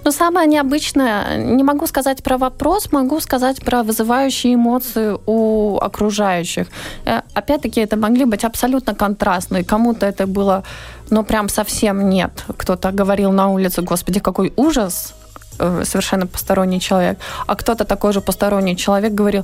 но 0.07 0.11
самое 0.11 0.47
необычное, 0.47 1.37
не 1.37 1.63
могу 1.63 1.87
сказать 1.87 2.23
про 2.23 2.37
вопрос, 2.37 2.93
могу 2.93 3.19
сказать 3.19 3.61
про 3.61 3.83
вызывающие 3.83 4.53
эмоции 4.53 5.17
у 5.25 5.77
окружающих. 5.81 6.67
Э, 7.05 7.21
опять-таки, 7.33 7.81
это 7.81 7.97
могли 7.97 8.25
быть 8.25 8.45
абсолютно 8.45 8.95
контрастные. 8.95 9.63
Кому-то 9.63 10.05
это 10.05 10.25
было, 10.25 10.63
ну, 11.09 11.23
прям 11.23 11.49
совсем 11.49 12.09
нет. 12.09 12.31
Кто-то 12.57 12.91
говорил 12.93 13.33
на 13.33 13.49
улице, 13.49 13.81
господи, 13.81 14.21
какой 14.21 14.53
ужас, 14.55 15.13
э, 15.59 15.83
совершенно 15.83 16.25
посторонний 16.25 16.79
человек. 16.79 17.19
А 17.45 17.55
кто-то 17.55 17.83
такой 17.83 18.13
же 18.13 18.21
посторонний 18.21 18.77
человек 18.77 19.13
говорил, 19.13 19.43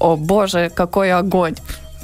о 0.00 0.16
боже, 0.16 0.70
какой 0.74 1.12
огонь 1.12 1.54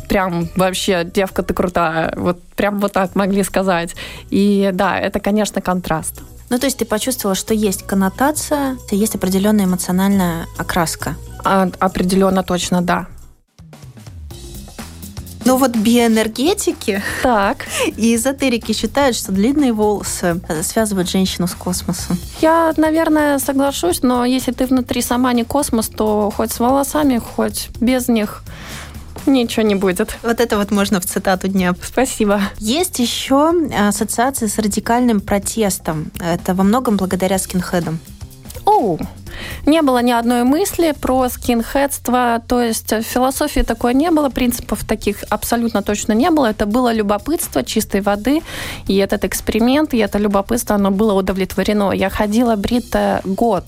прям 0.09 0.49
вообще, 0.56 1.04
девка, 1.04 1.42
ты 1.42 1.54
крутая. 1.54 2.12
Вот 2.16 2.40
прям 2.56 2.78
вот 2.78 2.92
так 2.92 3.16
могли 3.16 3.44
сказать. 3.44 3.97
И 4.30 4.70
да, 4.73 4.97
это, 5.00 5.18
конечно, 5.18 5.61
контраст. 5.61 6.23
Ну, 6.50 6.59
то 6.59 6.66
есть 6.66 6.78
ты 6.78 6.85
почувствовала, 6.85 7.37
что 7.37 7.54
есть 7.54 7.85
коннотация, 7.85 8.76
есть 8.90 9.14
определенная 9.14 9.66
эмоциональная 9.66 10.47
окраска. 10.59 11.16
А, 11.45 11.71
определенно 11.78 12.42
точно, 12.42 12.83
да. 12.83 13.07
Ну 15.45 15.57
вот 15.57 15.75
биоэнергетики 15.75 17.02
так. 17.23 17.66
и 17.97 18.14
эзотерики 18.14 18.73
считают, 18.73 19.16
что 19.16 19.33
длинные 19.33 19.73
волосы 19.73 20.40
связывают 20.62 21.09
женщину 21.09 21.47
с 21.47 21.54
космосом. 21.54 22.19
Я, 22.40 22.73
наверное, 22.76 23.38
соглашусь, 23.38 24.02
но 24.02 24.25
если 24.25 24.52
ты 24.52 24.66
внутри 24.66 25.02
сама 25.02 25.33
не 25.33 25.45
космос, 25.45 25.88
то 25.88 26.33
хоть 26.37 26.52
с 26.52 26.61
волосами, 26.61 27.19
хоть 27.19 27.69
без 27.80 28.09
них 28.09 28.42
Ничего 29.27 29.62
не 29.62 29.75
будет. 29.75 30.17
Вот 30.23 30.41
это 30.41 30.57
вот 30.57 30.71
можно 30.71 31.00
в 31.00 31.07
цитату 31.07 31.49
дня. 31.49 31.75
Спасибо. 31.83 32.41
Есть 32.59 32.99
еще 32.99 33.53
ассоциации 33.77 34.47
с 34.47 34.59
радикальным 34.59 35.21
протестом. 35.21 36.11
Это 36.19 36.55
во 36.55 36.65
многом 36.65 36.97
благодаря 36.97 37.39
скинхедам. 37.39 37.99
Оу, 38.65 38.99
не 39.67 39.83
было 39.83 40.03
ни 40.03 40.13
одной 40.13 40.45
мысли 40.45 40.95
про 41.01 41.29
скинхедство, 41.29 42.43
то 42.47 42.61
есть 42.61 42.93
философии 43.03 43.61
такое 43.61 43.95
не 43.95 44.11
было, 44.11 44.29
принципов 44.29 44.85
таких 44.85 45.25
абсолютно 45.31 45.83
точно 45.83 46.13
не 46.13 46.31
было. 46.31 46.51
Это 46.51 46.67
было 46.67 46.93
любопытство 46.93 47.63
чистой 47.63 48.01
воды, 48.01 48.43
и 48.87 48.97
этот 48.97 49.25
эксперимент, 49.25 49.95
и 49.95 49.99
это 49.99 50.19
любопытство, 50.19 50.77
оно 50.77 50.91
было 50.91 51.15
удовлетворено. 51.15 51.93
Я 51.93 52.11
ходила 52.11 52.57
брита 52.57 53.21
год, 53.25 53.65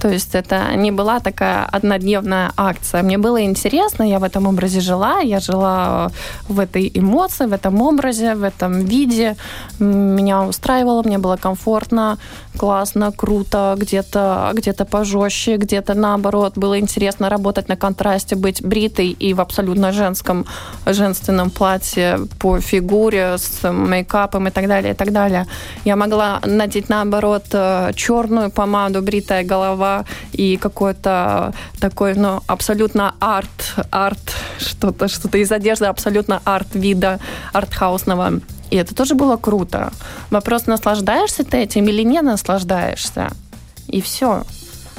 то 0.00 0.08
есть 0.08 0.34
это 0.34 0.74
не 0.76 0.90
была 0.92 1.20
такая 1.20 1.64
однодневная 1.64 2.52
акция. 2.56 3.02
Мне 3.02 3.18
было 3.18 3.42
интересно, 3.42 4.02
я 4.02 4.18
в 4.18 4.24
этом 4.24 4.46
образе 4.46 4.80
жила, 4.80 5.20
я 5.20 5.40
жила 5.40 6.10
в 6.48 6.60
этой 6.60 6.90
эмоции, 6.94 7.46
в 7.46 7.52
этом 7.52 7.82
образе, 7.82 8.34
в 8.34 8.44
этом 8.44 8.84
виде. 8.84 9.36
Меня 9.78 10.42
устраивало, 10.42 11.02
мне 11.02 11.18
было 11.18 11.36
комфортно, 11.36 12.18
классно, 12.56 13.12
круто, 13.12 13.74
где-то 13.76 14.50
где 14.54 14.72
пожестче, 14.90 15.56
где-то 15.56 15.94
наоборот. 15.94 16.58
Было 16.58 16.78
интересно 16.78 17.28
работать 17.28 17.68
на 17.68 17.76
контрасте, 17.76 18.36
быть 18.36 18.62
бритой 18.62 19.10
и 19.10 19.34
в 19.34 19.40
абсолютно 19.40 19.92
женском, 19.92 20.44
женственном 20.86 21.50
платье 21.50 22.18
по 22.38 22.60
фигуре 22.60 23.36
с 23.38 23.70
мейкапом 23.70 24.48
и 24.48 24.50
так 24.50 24.66
далее, 24.66 24.92
и 24.92 24.96
так 24.96 25.12
далее. 25.12 25.46
Я 25.84 25.96
могла 25.96 26.40
надеть 26.44 26.88
наоборот 26.88 27.44
э, 27.52 27.92
черную 27.94 28.50
помаду, 28.50 29.02
бритая 29.02 29.44
голова, 29.44 30.04
и 30.32 30.56
какой-то 30.56 31.52
такой, 31.80 32.14
ну, 32.14 32.42
абсолютно 32.46 33.14
арт, 33.20 33.74
арт, 33.90 34.34
что-то, 34.58 35.08
что-то 35.08 35.38
из 35.38 35.52
одежды 35.52 35.86
абсолютно 35.86 36.40
арт 36.44 36.74
вида, 36.74 37.18
артхаусного. 37.52 38.40
И 38.70 38.76
это 38.76 38.94
тоже 38.94 39.14
было 39.14 39.36
круто. 39.36 39.92
Вопрос, 40.30 40.66
наслаждаешься 40.66 41.44
ты 41.44 41.58
этим 41.58 41.88
или 41.88 42.02
не 42.02 42.22
наслаждаешься? 42.22 43.30
И 43.88 44.00
все. 44.00 44.44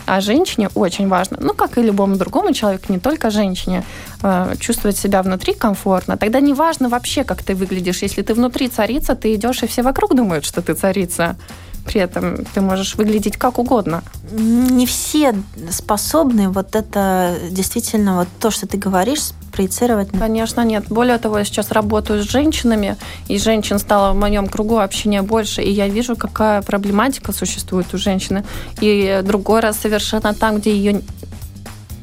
А 0.05 0.21
женщине 0.21 0.69
очень 0.75 1.07
важно, 1.07 1.37
ну, 1.41 1.53
как 1.53 1.77
и 1.77 1.81
любому 1.81 2.15
другому 2.15 2.53
человеку, 2.53 2.93
не 2.93 2.99
только 2.99 3.29
женщине, 3.29 3.83
э, 4.23 4.55
чувствовать 4.59 4.97
себя 4.97 5.21
внутри 5.21 5.53
комфортно. 5.53 6.17
Тогда 6.17 6.39
не 6.39 6.53
важно 6.53 6.89
вообще, 6.89 7.23
как 7.23 7.43
ты 7.43 7.55
выглядишь. 7.55 8.03
Если 8.03 8.21
ты 8.21 8.33
внутри 8.33 8.67
царица, 8.67 9.15
ты 9.15 9.33
идешь, 9.35 9.63
и 9.63 9.67
все 9.67 9.81
вокруг 9.83 10.15
думают, 10.15 10.45
что 10.45 10.61
ты 10.61 10.73
царица. 10.73 11.35
При 11.85 12.01
этом 12.01 12.45
ты 12.53 12.61
можешь 12.61 12.95
выглядеть 12.95 13.37
как 13.37 13.59
угодно. 13.59 14.03
Не 14.31 14.85
все 14.85 15.35
способны 15.71 16.49
вот 16.49 16.75
это 16.75 17.37
действительно 17.49 18.17
вот 18.19 18.27
то, 18.39 18.51
что 18.51 18.67
ты 18.67 18.77
говоришь, 18.77 19.31
проецировать. 19.51 20.09
Конечно, 20.17 20.61
нет. 20.61 20.85
Более 20.89 21.17
того, 21.17 21.39
я 21.39 21.45
сейчас 21.45 21.71
работаю 21.71 22.23
с 22.23 22.29
женщинами, 22.29 22.97
и 23.27 23.37
женщин 23.37 23.79
стало 23.79 24.13
в 24.13 24.15
моем 24.15 24.47
кругу 24.47 24.79
общения 24.79 25.21
больше, 25.21 25.61
и 25.61 25.71
я 25.71 25.87
вижу, 25.87 26.15
какая 26.15 26.61
проблематика 26.61 27.31
существует 27.33 27.93
у 27.93 27.97
женщины. 27.97 28.43
И 28.79 29.21
другой 29.23 29.59
раз 29.59 29.77
совершенно 29.77 30.33
там, 30.33 30.57
где 30.57 30.75
ее 30.75 31.01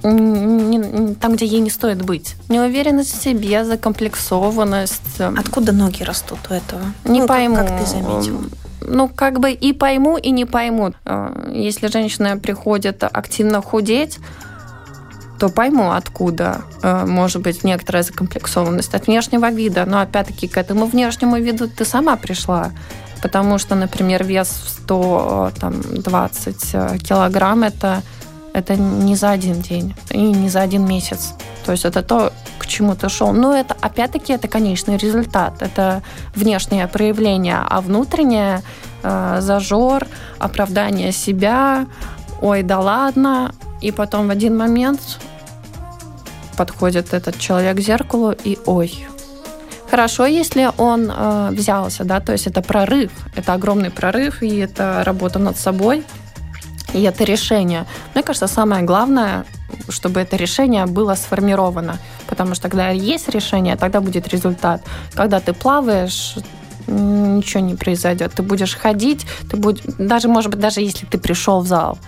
там, 0.02 1.34
где 1.34 1.44
ей 1.44 1.60
не 1.60 1.70
стоит 1.70 2.02
быть. 2.02 2.36
Неуверенность 2.48 3.18
в 3.18 3.22
себе, 3.22 3.64
закомплексованность. 3.64 5.20
Откуда 5.36 5.72
ноги 5.72 6.04
растут 6.04 6.38
у 6.50 6.54
этого? 6.54 6.82
Не 7.04 7.22
ну, 7.22 7.26
пойму. 7.26 7.56
Как, 7.56 7.68
как 7.68 7.80
ты 7.80 7.86
заметил? 7.86 8.42
Ну, 8.80 9.08
как 9.08 9.40
бы 9.40 9.50
и 9.52 9.72
пойму, 9.72 10.16
и 10.16 10.30
не 10.30 10.44
пойму. 10.44 10.92
Э, 11.04 11.50
если 11.52 11.88
женщина 11.88 12.36
приходит 12.38 13.04
активно 13.04 13.62
худеть, 13.62 14.18
то 15.38 15.48
пойму, 15.48 15.92
откуда 15.92 16.62
э, 16.82 17.06
может 17.06 17.42
быть 17.42 17.64
некоторая 17.64 18.02
закомплексованность 18.02 18.94
от 18.94 19.06
внешнего 19.06 19.50
вида. 19.50 19.84
Но 19.86 20.00
опять-таки 20.00 20.48
к 20.48 20.56
этому 20.56 20.86
внешнему 20.86 21.36
виду 21.38 21.68
ты 21.68 21.84
сама 21.84 22.16
пришла. 22.16 22.72
Потому 23.22 23.58
что, 23.58 23.74
например, 23.74 24.24
вес 24.24 24.48
в 24.48 24.68
120 24.68 26.56
э, 26.72 26.98
килограмм 26.98 27.62
это, 27.62 28.02
это 28.54 28.76
не 28.76 29.14
за 29.14 29.30
один 29.30 29.60
день 29.60 29.94
и 30.10 30.18
не 30.18 30.48
за 30.48 30.60
один 30.60 30.86
месяц. 30.86 31.34
То 31.64 31.72
есть 31.72 31.84
это 31.84 32.02
то, 32.02 32.32
к 32.58 32.66
чему 32.66 32.94
ты 32.94 33.08
шел. 33.08 33.32
Но 33.32 33.54
это, 33.54 33.76
опять-таки, 33.80 34.32
это 34.32 34.48
конечный 34.48 34.96
результат. 34.96 35.62
Это 35.62 36.02
внешнее 36.34 36.88
проявление, 36.88 37.58
а 37.68 37.80
внутреннее 37.80 38.62
э, 39.02 39.38
зажор, 39.40 40.06
оправдание 40.38 41.12
себя, 41.12 41.86
ой, 42.40 42.62
да 42.62 42.80
ладно. 42.80 43.54
И 43.80 43.92
потом 43.92 44.28
в 44.28 44.30
один 44.30 44.56
момент 44.56 45.20
подходит 46.56 47.14
этот 47.14 47.38
человек 47.38 47.76
к 47.76 47.80
зеркалу 47.80 48.32
и 48.32 48.58
ой. 48.66 49.06
Хорошо, 49.90 50.26
если 50.26 50.70
он 50.76 51.10
э, 51.10 51.48
взялся, 51.52 52.04
да, 52.04 52.20
то 52.20 52.32
есть 52.32 52.46
это 52.46 52.60
прорыв, 52.60 53.10
это 53.36 53.54
огромный 53.54 53.90
прорыв, 53.90 54.42
и 54.42 54.58
это 54.58 55.02
работа 55.04 55.38
над 55.38 55.56
собой, 55.56 56.04
и 56.94 57.02
это 57.02 57.24
решение. 57.24 57.84
Мне 58.14 58.22
кажется, 58.22 58.46
самое 58.46 58.82
главное, 58.82 59.44
чтобы 59.88 60.20
это 60.20 60.36
решение 60.36 60.86
было 60.86 61.14
сформировано, 61.14 61.98
потому 62.26 62.54
что 62.54 62.68
когда 62.68 62.90
есть 62.90 63.28
решение, 63.28 63.76
тогда 63.76 64.00
будет 64.00 64.28
результат. 64.28 64.82
Когда 65.14 65.40
ты 65.40 65.52
плаваешь, 65.52 66.36
ничего 66.86 67.62
не 67.62 67.74
произойдет. 67.74 68.32
Ты 68.32 68.42
будешь 68.42 68.74
ходить, 68.74 69.26
ты 69.50 69.56
будешь, 69.56 69.82
даже, 69.98 70.28
может 70.28 70.50
быть, 70.50 70.60
даже 70.60 70.80
если 70.80 71.06
ты 71.06 71.18
пришел 71.18 71.60
в 71.60 71.66
зал, 71.66 71.98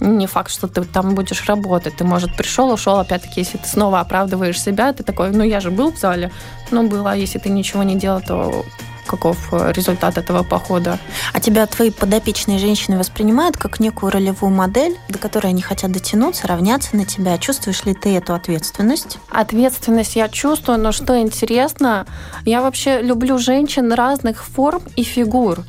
не 0.00 0.26
факт, 0.26 0.50
что 0.50 0.68
ты 0.68 0.84
там 0.84 1.14
будешь 1.14 1.46
работать. 1.46 1.96
Ты, 1.96 2.04
может, 2.04 2.36
пришел, 2.36 2.70
ушел, 2.70 2.98
опять-таки, 2.98 3.40
если 3.40 3.56
ты 3.56 3.66
снова 3.66 4.00
оправдываешь 4.00 4.60
себя, 4.60 4.92
ты 4.92 5.02
такой, 5.02 5.30
ну, 5.30 5.42
я 5.42 5.60
же 5.60 5.70
был 5.70 5.90
в 5.92 5.98
зале, 5.98 6.30
ну, 6.70 6.86
было, 6.86 7.16
если 7.16 7.38
ты 7.38 7.48
ничего 7.48 7.82
не 7.82 7.96
делал, 7.96 8.20
то 8.20 8.64
каков 9.06 9.52
э, 9.52 9.72
результат 9.72 10.18
этого 10.18 10.42
похода. 10.42 10.98
А 11.32 11.40
тебя 11.40 11.66
твои 11.66 11.90
подопечные 11.90 12.58
женщины 12.58 12.98
воспринимают 12.98 13.56
как 13.56 13.80
некую 13.80 14.12
ролевую 14.12 14.52
модель, 14.52 14.96
до 15.08 15.18
которой 15.18 15.48
они 15.48 15.62
хотят 15.62 15.92
дотянуться, 15.92 16.46
равняться 16.46 16.96
на 16.96 17.04
тебя? 17.04 17.38
Чувствуешь 17.38 17.84
ли 17.84 17.94
ты 17.94 18.16
эту 18.16 18.34
ответственность? 18.34 19.18
Ответственность 19.30 20.16
я 20.16 20.28
чувствую, 20.28 20.78
но 20.78 20.92
что 20.92 21.18
интересно, 21.18 22.06
я 22.44 22.60
вообще 22.60 23.00
люблю 23.00 23.38
женщин 23.38 23.92
разных 23.92 24.44
форм 24.44 24.82
и 24.96 25.02
фигур. 25.02 25.60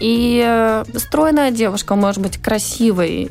И 0.00 0.42
э, 0.44 0.84
стройная 0.96 1.50
девушка 1.50 1.94
может 1.94 2.22
быть 2.22 2.38
красивой, 2.38 3.30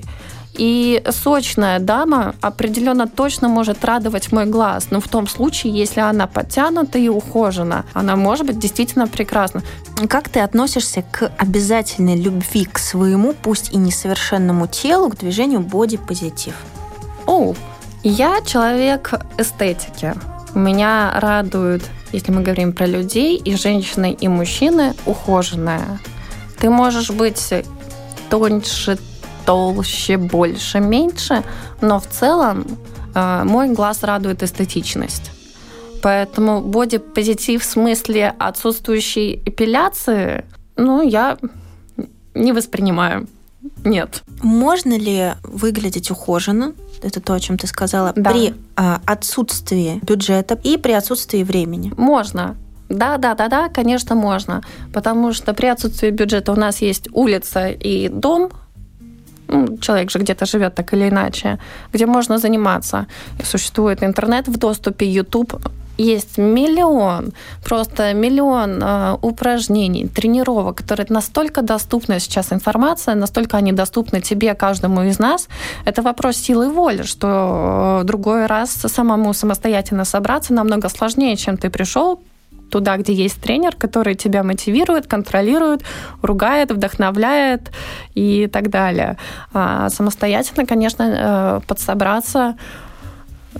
и 0.60 1.02
сочная 1.10 1.80
дама 1.80 2.36
определенно 2.42 3.08
точно 3.08 3.48
может 3.48 3.86
радовать 3.86 4.34
мой 4.34 4.46
глаз. 4.46 4.88
Но 4.92 5.00
в 5.00 5.08
том 5.08 5.26
случае, 5.26 5.74
если 5.74 6.02
она 6.02 6.28
подтянута 6.28 7.00
и 7.00 7.08
ухожена, 7.08 7.86
она 7.94 8.18
может 8.18 8.46
быть 8.46 8.60
действительно 8.60 9.08
прекрасна. 9.08 9.64
Как 10.10 10.28
ты 10.28 10.42
относишься 10.42 11.02
к 11.02 11.32
обязательной 11.38 12.20
любви 12.20 12.66
к 12.66 12.78
своему, 12.78 13.34
пусть 13.42 13.72
и 13.72 13.78
несовершенному 13.78 14.68
телу, 14.68 15.10
к 15.10 15.16
движению 15.16 15.62
бодипозитив? 15.62 16.56
О, 17.26 17.54
я 18.04 18.42
человек 18.46 19.14
эстетики. 19.38 20.14
Меня 20.54 21.14
радует, 21.22 21.84
если 22.12 22.34
мы 22.34 22.42
говорим 22.42 22.74
про 22.74 22.86
людей, 22.86 23.38
и 23.38 23.56
женщины, 23.56 24.12
и 24.20 24.28
мужчины, 24.28 24.94
ухоженная. 25.06 26.00
Ты 26.60 26.70
можешь 26.70 27.12
быть 27.12 27.54
тоньше, 28.30 28.98
толще, 29.50 30.18
больше, 30.18 30.80
меньше, 30.80 31.44
но 31.82 32.00
в 32.00 32.06
целом 32.06 32.68
э, 33.16 33.42
мой 33.46 33.70
глаз 33.70 34.04
радует 34.04 34.44
эстетичность. 34.44 35.32
Поэтому 36.04 36.62
бодипозитив 36.62 37.64
в 37.64 37.66
смысле 37.66 38.36
отсутствующей 38.38 39.42
эпиляции, 39.44 40.46
ну, 40.76 41.02
я 41.02 41.40
не 42.36 42.54
воспринимаю. 42.54 43.28
Нет. 43.84 44.22
Можно 44.44 44.96
ли 44.96 45.34
выглядеть 45.42 46.12
ухоженно? 46.12 46.74
Это 47.02 47.20
то, 47.20 47.34
о 47.34 47.40
чем 47.40 47.58
ты 47.58 47.66
сказала. 47.66 48.14
Да. 48.16 48.30
При 48.30 48.54
а, 48.76 49.02
отсутствии 49.08 50.00
бюджета 50.04 50.60
и 50.64 50.78
при 50.78 50.92
отсутствии 50.92 51.42
времени. 51.42 51.92
Можно. 51.98 52.56
Да, 52.88 53.18
да, 53.18 53.34
да, 53.34 53.48
да, 53.48 53.70
конечно, 53.70 54.16
можно. 54.16 54.62
Потому 54.94 55.34
что 55.34 55.56
при 55.56 55.66
отсутствии 55.66 56.12
бюджета 56.12 56.52
у 56.52 56.56
нас 56.56 56.82
есть 56.82 57.08
улица 57.14 57.70
и 57.70 58.10
дом, 58.10 58.52
ну, 59.50 59.78
человек 59.78 60.12
же 60.12 60.20
где-то 60.20 60.46
живет 60.46 60.76
так 60.76 60.94
или 60.94 61.10
иначе, 61.10 61.58
где 61.94 62.06
можно 62.06 62.38
заниматься. 62.38 63.08
Существует 63.44 64.04
интернет 64.04 64.48
в 64.48 64.58
доступе, 64.58 65.06
YouTube, 65.06 65.54
есть 66.00 66.38
миллион, 66.38 67.34
просто 67.64 68.14
миллион 68.14 68.82
э, 68.82 69.18
упражнений, 69.22 70.08
тренировок, 70.08 70.78
которые 70.78 71.06
настолько 71.10 71.62
доступна 71.62 72.20
сейчас 72.20 72.54
информация, 72.54 73.16
настолько 73.16 73.58
они 73.58 73.74
доступны 73.74 74.22
тебе, 74.22 74.54
каждому 74.54 75.04
из 75.04 75.20
нас. 75.20 75.50
Это 75.86 76.02
вопрос 76.02 76.38
силы 76.38 76.70
воли, 76.70 77.04
что 77.04 78.02
другой 78.06 78.46
раз 78.46 78.72
самому 78.72 79.34
самостоятельно 79.34 80.06
собраться 80.06 80.54
намного 80.54 80.90
сложнее, 80.90 81.36
чем 81.36 81.58
ты 81.58 81.70
пришел 81.70 82.22
туда, 82.70 82.98
где 82.98 83.14
есть 83.14 83.42
тренер, 83.42 83.76
который 83.76 84.16
тебя 84.16 84.44
мотивирует, 84.44 85.08
контролирует, 85.08 85.84
ругает, 86.22 86.72
вдохновляет 86.72 87.72
и 88.16 88.48
так 88.48 88.70
далее. 88.70 89.18
А 89.54 89.90
самостоятельно, 89.90 90.66
конечно, 90.66 91.04
э, 91.04 91.68
подсобраться 91.68 92.56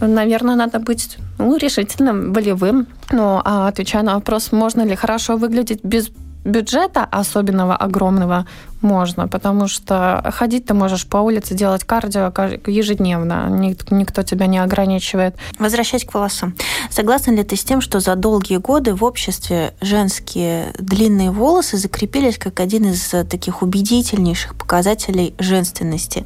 Наверное, 0.02 0.56
надо 0.56 0.80
быть 0.80 1.18
ну, 1.40 1.58
решительным, 1.58 2.32
волевым. 2.32 2.88
Но 3.12 3.42
а, 3.44 3.68
отвечая 3.68 4.04
на 4.04 4.16
вопрос, 4.16 4.52
можно 4.52 4.84
ли 4.84 4.96
хорошо 4.96 5.36
выглядеть 5.36 5.84
без 5.84 6.12
бюджета 6.44 7.06
особенного, 7.06 7.76
огромного, 7.76 8.46
можно, 8.82 9.28
потому 9.28 9.68
что 9.68 10.24
ходить 10.34 10.66
ты 10.66 10.74
можешь 10.74 11.06
по 11.06 11.18
улице, 11.18 11.54
делать 11.54 11.84
кардио 11.84 12.32
ежедневно, 12.66 13.50
никто 13.50 14.24
тебя 14.24 14.48
не 14.48 14.58
ограничивает. 14.60 15.36
Возвращаясь 15.58 16.06
к 16.06 16.14
волосам. 16.14 16.56
Согласна 16.90 17.32
ли 17.32 17.44
ты 17.44 17.56
с 17.56 17.64
тем, 17.64 17.82
что 17.82 18.00
за 18.00 18.16
долгие 18.16 18.58
годы 18.58 18.96
в 18.96 19.04
обществе 19.04 19.74
женские 19.82 20.74
длинные 20.80 21.32
волосы 21.32 21.78
закрепились 21.78 22.38
как 22.38 22.60
один 22.60 22.86
из 22.86 23.10
таких 23.30 23.62
убедительнейших 23.62 24.56
показателей 24.56 25.36
женственности? 25.40 26.26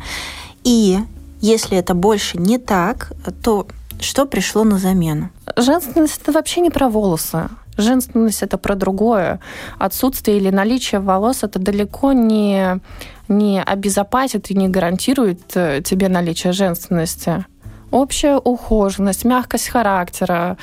И 0.63 0.99
если 1.41 1.77
это 1.77 1.93
больше 1.93 2.37
не 2.37 2.57
так, 2.57 3.13
то 3.41 3.67
что 3.99 4.25
пришло 4.25 4.63
на 4.63 4.77
замену? 4.77 5.29
Женственность 5.57 6.21
это 6.21 6.31
вообще 6.31 6.61
не 6.61 6.69
про 6.69 6.89
волосы. 6.89 7.49
Женственность 7.77 8.43
это 8.43 8.57
про 8.57 8.75
другое. 8.75 9.39
Отсутствие 9.79 10.37
или 10.37 10.49
наличие 10.49 11.01
волос 11.01 11.43
это 11.43 11.59
далеко 11.59 12.13
не, 12.13 12.79
не 13.27 13.61
обезопасит 13.61 14.51
и 14.51 14.55
не 14.55 14.69
гарантирует 14.69 15.41
э, 15.55 15.81
тебе 15.83 16.09
наличие 16.09 16.53
женственности. 16.53 17.45
Общая 17.91 18.37
ухоженность, 18.37 19.23
мягкость 19.23 19.69
характера, 19.69 20.57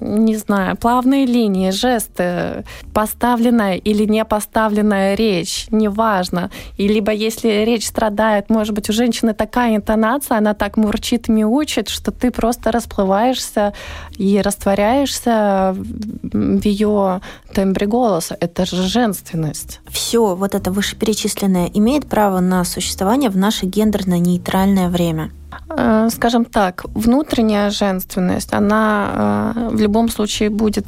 не 0.00 0.36
знаю, 0.36 0.76
плавные 0.76 1.26
линии, 1.26 1.70
жесты, 1.70 2.64
поставленная 2.92 3.76
или 3.76 4.04
не 4.04 4.24
поставленная 4.24 5.14
речь, 5.14 5.66
неважно. 5.70 6.50
И 6.76 6.88
либо 6.88 7.12
если 7.12 7.64
речь 7.64 7.86
страдает, 7.86 8.50
может 8.50 8.74
быть, 8.74 8.90
у 8.90 8.92
женщины 8.92 9.34
такая 9.34 9.76
интонация, 9.76 10.38
она 10.38 10.54
так 10.54 10.76
мурчит, 10.76 11.28
мяучит, 11.28 11.88
что 11.88 12.12
ты 12.12 12.30
просто 12.30 12.72
расплываешься 12.72 13.72
и 14.16 14.40
растворяешься 14.40 15.74
в 15.76 16.64
ее 16.64 17.20
тембре 17.54 17.86
голоса. 17.86 18.36
Это 18.38 18.66
же 18.66 18.82
женственность. 18.82 19.80
Все 19.88 20.34
вот 20.34 20.54
это 20.54 20.70
вышеперечисленное 20.70 21.70
имеет 21.72 22.06
право 22.06 22.40
на 22.40 22.64
существование 22.64 23.30
в 23.30 23.36
наше 23.36 23.66
гендерно-нейтральное 23.66 24.88
время. 24.88 25.30
Э, 25.68 26.08
скажем 26.12 26.44
так, 26.44 26.84
внутренняя 26.94 27.70
женственность, 27.70 28.52
она 28.52 29.52
э, 29.54 29.68
в 29.72 29.80
любом 29.86 30.08
случае 30.08 30.50
будет 30.50 30.86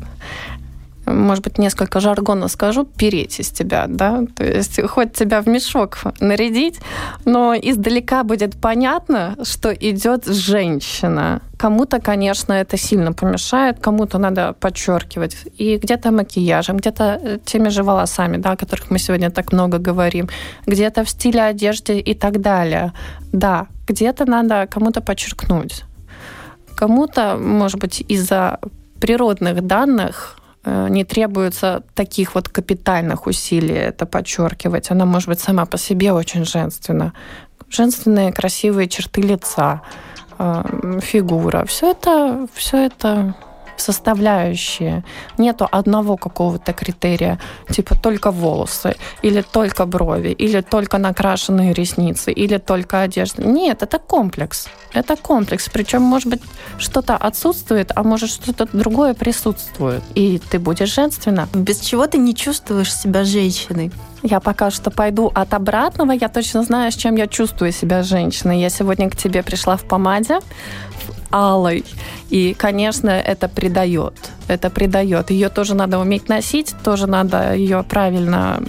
может 1.13 1.45
быть, 1.45 1.59
несколько 1.59 2.01
жаргона 2.01 2.49
скажу, 2.49 2.85
переть 2.85 3.41
из 3.41 3.51
тебя, 3.51 3.87
да, 3.89 4.25
то 4.37 4.45
есть 4.45 4.81
хоть 4.89 5.13
тебя 5.13 5.41
в 5.41 5.49
мешок 5.49 5.99
нарядить, 6.21 6.81
но 7.25 7.55
издалека 7.55 8.25
будет 8.25 8.57
понятно, 8.61 9.37
что 9.43 9.73
идет 9.73 10.27
женщина. 10.27 11.41
Кому-то, 11.57 12.01
конечно, 12.01 12.53
это 12.53 12.77
сильно 12.77 13.13
помешает, 13.13 13.81
кому-то 13.81 14.19
надо 14.19 14.53
подчеркивать. 14.53 15.37
И 15.59 15.77
где-то 15.77 16.13
макияжем, 16.13 16.77
где-то 16.77 17.21
э, 17.23 17.39
теми 17.45 17.71
же 17.71 17.83
волосами, 17.83 18.37
да, 18.37 18.53
о 18.53 18.57
которых 18.57 18.91
мы 18.91 18.99
сегодня 18.99 19.31
так 19.31 19.53
много 19.53 19.79
говорим, 19.79 20.29
где-то 20.67 21.03
в 21.03 21.11
стиле 21.11 21.43
одежды 21.43 21.99
и 21.99 22.15
так 22.15 22.41
далее. 22.41 22.93
Да, 23.33 23.67
где-то 23.89 24.25
надо 24.25 24.69
кому-то 24.71 25.01
подчеркнуть. 25.01 25.85
Кому-то, 26.77 27.37
может 27.37 27.81
быть, 27.81 28.05
из-за 28.09 28.61
природных 29.01 29.67
данных 29.67 30.39
э, 30.65 30.89
не 30.89 31.05
требуется 31.05 31.83
таких 31.95 32.35
вот 32.35 32.49
капитальных 32.49 33.27
усилий 33.27 33.75
это 33.75 34.07
подчеркивать. 34.07 34.91
Она 34.91 35.05
может 35.05 35.29
быть 35.29 35.41
сама 35.41 35.67
по 35.67 35.79
себе 35.79 36.13
очень 36.13 36.45
женственна. 36.45 37.13
Женственные 37.71 38.33
красивые 38.33 38.89
черты 38.89 39.23
лица, 39.23 39.83
э, 40.39 40.99
фигура. 41.03 41.65
Все 41.67 41.91
это, 41.91 42.47
все 42.55 42.87
это 42.87 43.35
составляющие. 43.81 45.05
Нету 45.39 45.69
одного 45.71 46.17
какого-то 46.17 46.73
критерия, 46.73 47.39
типа 47.71 47.95
только 47.97 48.31
волосы, 48.31 48.97
или 49.23 49.43
только 49.43 49.87
брови, 49.87 50.31
или 50.31 50.61
только 50.61 50.99
накрашенные 50.99 51.73
ресницы, 51.73 52.33
или 52.33 52.59
только 52.59 53.03
одежда. 53.03 53.43
Нет, 53.43 53.83
это 53.83 53.99
комплекс. 53.99 54.69
Это 54.93 55.17
комплекс. 55.17 55.69
Причем, 55.73 56.03
может 56.03 56.29
быть, 56.29 56.43
что-то 56.79 57.17
отсутствует, 57.17 57.93
а 57.95 58.03
может, 58.03 58.31
что-то 58.31 58.67
другое 58.73 59.15
присутствует. 59.15 60.03
И 60.15 60.41
ты 60.51 60.59
будешь 60.59 60.95
женственна. 60.95 61.49
Без 61.55 61.81
чего 61.81 62.07
ты 62.07 62.19
не 62.19 62.35
чувствуешь 62.35 62.95
себя 62.95 63.25
женщиной? 63.25 63.91
Я 64.23 64.41
пока 64.41 64.71
что 64.71 64.91
пойду 64.91 65.31
от 65.35 65.55
обратного. 65.55 66.13
Я 66.13 66.29
точно 66.29 66.63
знаю, 66.63 66.91
с 66.91 66.97
чем 66.97 67.17
я 67.17 67.27
чувствую 67.27 67.73
себя 67.73 68.03
женщиной. 68.03 68.61
Я 68.61 68.71
сегодня 68.71 69.09
к 69.11 69.17
тебе 69.17 69.43
пришла 69.43 69.77
в 69.77 69.85
помаде, 69.85 70.41
алой. 71.31 71.85
И, 72.31 72.55
конечно, 72.55 73.11
это 73.11 73.49
придает. 73.49 74.15
Это 74.49 74.71
придает. 74.71 75.31
Ее 75.31 75.49
тоже 75.49 75.75
надо 75.75 75.99
уметь 75.99 76.29
носить, 76.29 76.75
тоже 76.85 77.07
надо 77.07 77.55
ее 77.55 77.83
правильно 77.83 78.63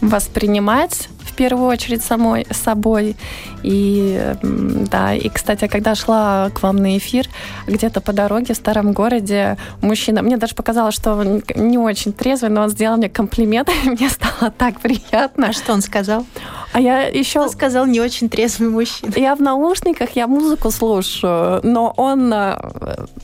воспринимать 0.00 1.08
первую 1.36 1.68
очередь 1.68 2.02
самой 2.02 2.46
собой. 2.50 3.16
И 3.62 4.34
да, 4.42 5.14
и, 5.14 5.28
кстати, 5.28 5.66
когда 5.68 5.94
шла 5.94 6.50
к 6.54 6.62
вам 6.62 6.76
на 6.76 6.96
эфир, 6.98 7.28
где-то 7.66 8.00
по 8.00 8.12
дороге 8.12 8.54
в 8.54 8.56
старом 8.56 8.92
городе 8.92 9.56
мужчина, 9.82 10.22
мне 10.22 10.36
даже 10.36 10.54
показалось, 10.54 10.94
что 10.94 11.14
он 11.14 11.42
не 11.54 11.78
очень 11.78 12.12
трезвый, 12.12 12.50
но 12.50 12.62
он 12.62 12.70
сделал 12.70 12.96
мне 12.96 13.08
комплимент, 13.08 13.68
и 13.84 13.90
мне 13.90 14.08
стало 14.10 14.50
так 14.50 14.80
приятно. 14.80 15.48
А 15.48 15.52
что 15.52 15.72
он 15.72 15.82
сказал? 15.82 16.26
А 16.72 16.80
я 16.80 17.02
еще... 17.02 17.40
Он 17.40 17.50
сказал 17.50 17.86
не 17.86 18.00
очень 18.00 18.28
трезвый 18.28 18.68
мужчина. 18.68 19.12
Я 19.16 19.34
в 19.34 19.40
наушниках, 19.40 20.10
я 20.16 20.26
музыку 20.26 20.70
слушаю, 20.70 21.60
но 21.62 21.92
он 21.96 22.32
э, 22.32 22.56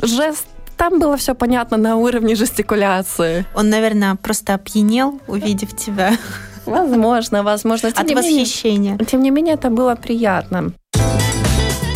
жест 0.00 0.46
там 0.82 0.98
было 0.98 1.16
все 1.16 1.34
понятно 1.34 1.76
на 1.76 1.94
уровне 1.94 2.34
жестикуляции. 2.34 3.46
Он, 3.54 3.70
наверное, 3.70 4.16
просто 4.16 4.54
опьянел, 4.54 5.20
увидев 5.28 5.76
тебя. 5.76 6.16
Возможно, 6.66 7.42
возможно. 7.42 7.92
Тем 7.92 8.04
От 8.04 8.12
восхищения. 8.12 8.92
Менее, 8.92 9.06
тем 9.06 9.22
не 9.22 9.30
менее, 9.30 9.54
это 9.54 9.70
было 9.70 9.94
приятно. 9.94 10.72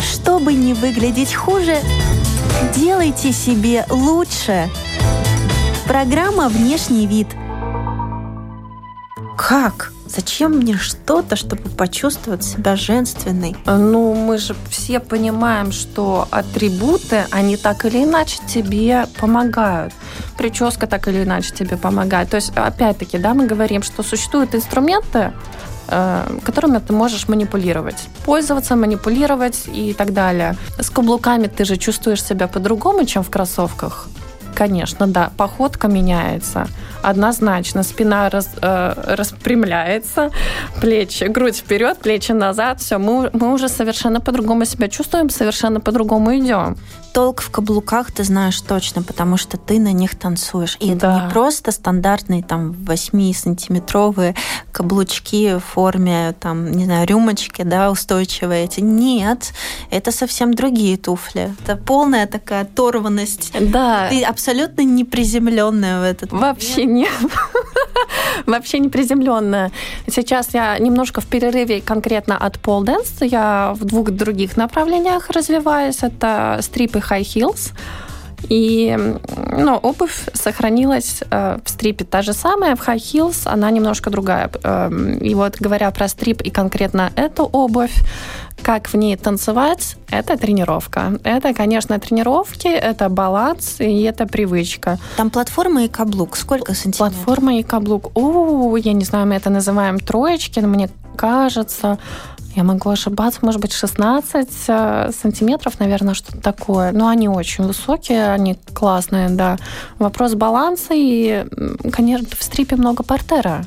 Чтобы 0.01 0.53
не 0.53 0.73
выглядеть 0.73 1.33
хуже, 1.33 1.77
делайте 2.75 3.31
себе 3.31 3.85
лучше. 3.89 4.69
Программа 5.87 6.49
«Внешний 6.49 7.07
вид». 7.07 7.27
Как? 9.37 9.93
Зачем 10.09 10.57
мне 10.57 10.77
что-то, 10.77 11.35
чтобы 11.35 11.69
почувствовать 11.69 12.43
себя 12.43 12.75
женственной? 12.75 13.55
Ну, 13.65 14.13
мы 14.13 14.37
же 14.37 14.55
все 14.69 14.99
понимаем, 14.99 15.71
что 15.71 16.27
атрибуты, 16.31 17.25
они 17.31 17.57
так 17.57 17.85
или 17.85 18.03
иначе 18.03 18.39
тебе 18.47 19.05
помогают. 19.19 19.93
Прическа 20.37 20.87
так 20.87 21.07
или 21.07 21.23
иначе 21.23 21.53
тебе 21.53 21.77
помогает. 21.77 22.29
То 22.29 22.37
есть, 22.37 22.51
опять-таки, 22.55 23.17
да, 23.17 23.33
мы 23.33 23.47
говорим, 23.47 23.83
что 23.83 24.03
существуют 24.03 24.55
инструменты, 24.55 25.33
э, 25.89 26.39
которыми 26.43 26.79
ты 26.79 26.93
можешь 26.93 27.27
манипулировать. 27.27 28.07
Пользоваться, 28.25 28.75
манипулировать 28.75 29.63
и 29.67 29.93
так 29.93 30.13
далее. 30.13 30.55
С 30.79 30.89
каблуками 30.89 31.47
ты 31.47 31.65
же 31.65 31.77
чувствуешь 31.77 32.23
себя 32.23 32.47
по-другому, 32.47 33.05
чем 33.05 33.23
в 33.23 33.29
кроссовках. 33.29 34.07
Конечно, 34.57 35.05
да. 35.05 35.29
Походка 35.37 35.87
меняется. 35.87 36.67
Однозначно. 37.03 37.83
Спина 37.83 38.27
раз, 38.29 38.49
э, 38.59 38.93
распрямляется, 39.15 40.31
плечи, 40.81 41.25
грудь 41.25 41.57
вперед, 41.57 41.99
плечи 41.99 42.31
назад. 42.31 42.81
Все, 42.81 42.97
мы, 42.97 43.29
мы 43.33 43.53
уже 43.53 43.69
совершенно 43.69 44.19
по-другому 44.19 44.65
себя 44.65 44.87
чувствуем, 44.87 45.29
совершенно 45.29 45.79
по-другому 45.79 46.35
идем 46.35 46.75
толк 47.17 47.41
в 47.41 47.49
каблуках 47.49 48.11
ты 48.11 48.23
знаешь 48.23 48.61
точно, 48.61 49.01
потому 49.01 49.37
что 49.37 49.57
ты 49.57 49.79
на 49.79 49.91
них 49.91 50.15
танцуешь. 50.15 50.77
И 50.79 50.93
да. 50.93 50.93
это 50.93 51.25
не 51.25 51.31
просто 51.31 51.71
стандартные 51.71 52.43
там 52.43 52.73
8-сантиметровые 52.73 54.35
каблучки 54.71 55.57
в 55.57 55.61
форме 55.61 56.35
там, 56.39 56.71
не 56.71 56.85
знаю, 56.85 57.07
рюмочки, 57.07 57.63
да, 57.63 57.89
устойчивые 57.89 58.65
эти. 58.65 58.81
Нет, 58.81 59.51
это 59.89 60.11
совсем 60.11 60.53
другие 60.53 60.95
туфли. 60.97 61.55
Это 61.63 61.75
полная 61.75 62.27
такая 62.27 62.61
оторванность. 62.61 63.51
Да. 63.59 64.09
Ты 64.09 64.21
абсолютно 64.23 64.46
не 64.83 65.03
приземленная 65.03 65.99
в 65.99 66.03
этот 66.03 66.31
Вообще 66.31 66.85
нет. 66.85 67.11
Вообще 68.45 68.79
не 68.79 68.89
приземленная. 68.89 69.71
Сейчас 70.07 70.53
я 70.53 70.77
немножко 70.79 71.21
в 71.21 71.25
перерыве 71.25 71.81
конкретно 71.81 72.37
от 72.37 72.59
pole 72.59 72.83
dance. 72.83 73.21
Я 73.21 73.73
в 73.75 73.85
двух 73.85 74.11
других 74.11 74.57
направлениях 74.57 75.29
развиваюсь. 75.29 75.99
Это 76.01 76.59
стрип 76.61 76.95
и 76.95 76.99
high 76.99 77.21
heels. 77.21 77.71
И 78.49 78.97
ну, 79.57 79.75
обувь 79.77 80.29
сохранилась 80.33 81.23
э, 81.29 81.57
в 81.63 81.69
стрипе 81.69 82.05
та 82.05 82.21
же 82.21 82.33
самая, 82.33 82.75
в 82.75 82.87
high 82.87 82.97
heels 82.97 83.41
она 83.45 83.71
немножко 83.71 84.09
другая. 84.09 84.49
Э, 84.63 84.91
и 85.21 85.35
вот 85.35 85.57
говоря 85.59 85.91
про 85.91 86.07
стрип 86.07 86.41
и 86.41 86.49
конкретно 86.49 87.11
эту 87.15 87.43
обувь, 87.43 87.95
как 88.61 88.87
в 88.87 88.95
ней 88.95 89.15
танцевать, 89.17 89.97
это 90.09 90.37
тренировка. 90.37 91.19
Это, 91.23 91.53
конечно, 91.53 91.99
тренировки, 91.99 92.67
это 92.67 93.09
баланс 93.09 93.79
и 93.79 94.01
это 94.03 94.25
привычка. 94.25 94.97
Там 95.15 95.29
платформа 95.29 95.85
и 95.85 95.87
каблук. 95.87 96.37
Сколько 96.37 96.73
сантиметров? 96.73 97.13
Платформа 97.13 97.59
и 97.59 97.63
каблук. 97.63 98.11
О, 98.15 98.77
я 98.77 98.93
не 98.93 99.05
знаю, 99.05 99.27
мы 99.27 99.35
это 99.35 99.49
называем 99.49 99.99
троечки, 99.99 100.59
но 100.59 100.67
мне 100.67 100.89
кажется, 101.15 101.97
я 102.57 102.63
могу 102.63 102.89
ошибаться, 102.89 103.39
может 103.43 103.61
быть, 103.61 103.71
16 103.71 104.49
э, 104.67 105.11
сантиметров, 105.21 105.79
наверное, 105.79 106.15
что-то 106.15 106.41
такое. 106.41 106.91
Но 106.91 107.07
они 107.07 107.29
очень 107.29 107.63
высокие, 107.65 108.31
они 108.31 108.57
классные, 108.73 109.29
да. 109.29 109.57
Вопрос 109.99 110.33
баланса 110.33 110.93
и, 110.95 111.45
конечно, 111.93 112.27
в 112.37 112.43
стрипе 112.43 112.75
много 112.75 113.03
портера 113.03 113.63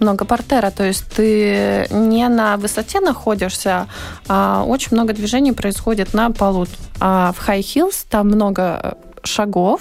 много 0.00 0.24
портера, 0.24 0.70
то 0.70 0.84
есть 0.84 1.06
ты 1.16 1.86
не 1.90 2.28
на 2.28 2.56
высоте 2.56 3.00
находишься, 3.00 3.86
а 4.28 4.64
очень 4.66 4.88
много 4.90 5.14
движений 5.14 5.52
происходит 5.52 6.12
на 6.12 6.30
полу. 6.30 6.66
А 7.00 7.32
в 7.32 7.48
high 7.48 7.60
heels 7.60 8.04
там 8.10 8.26
много 8.26 8.98
шагов, 9.26 9.80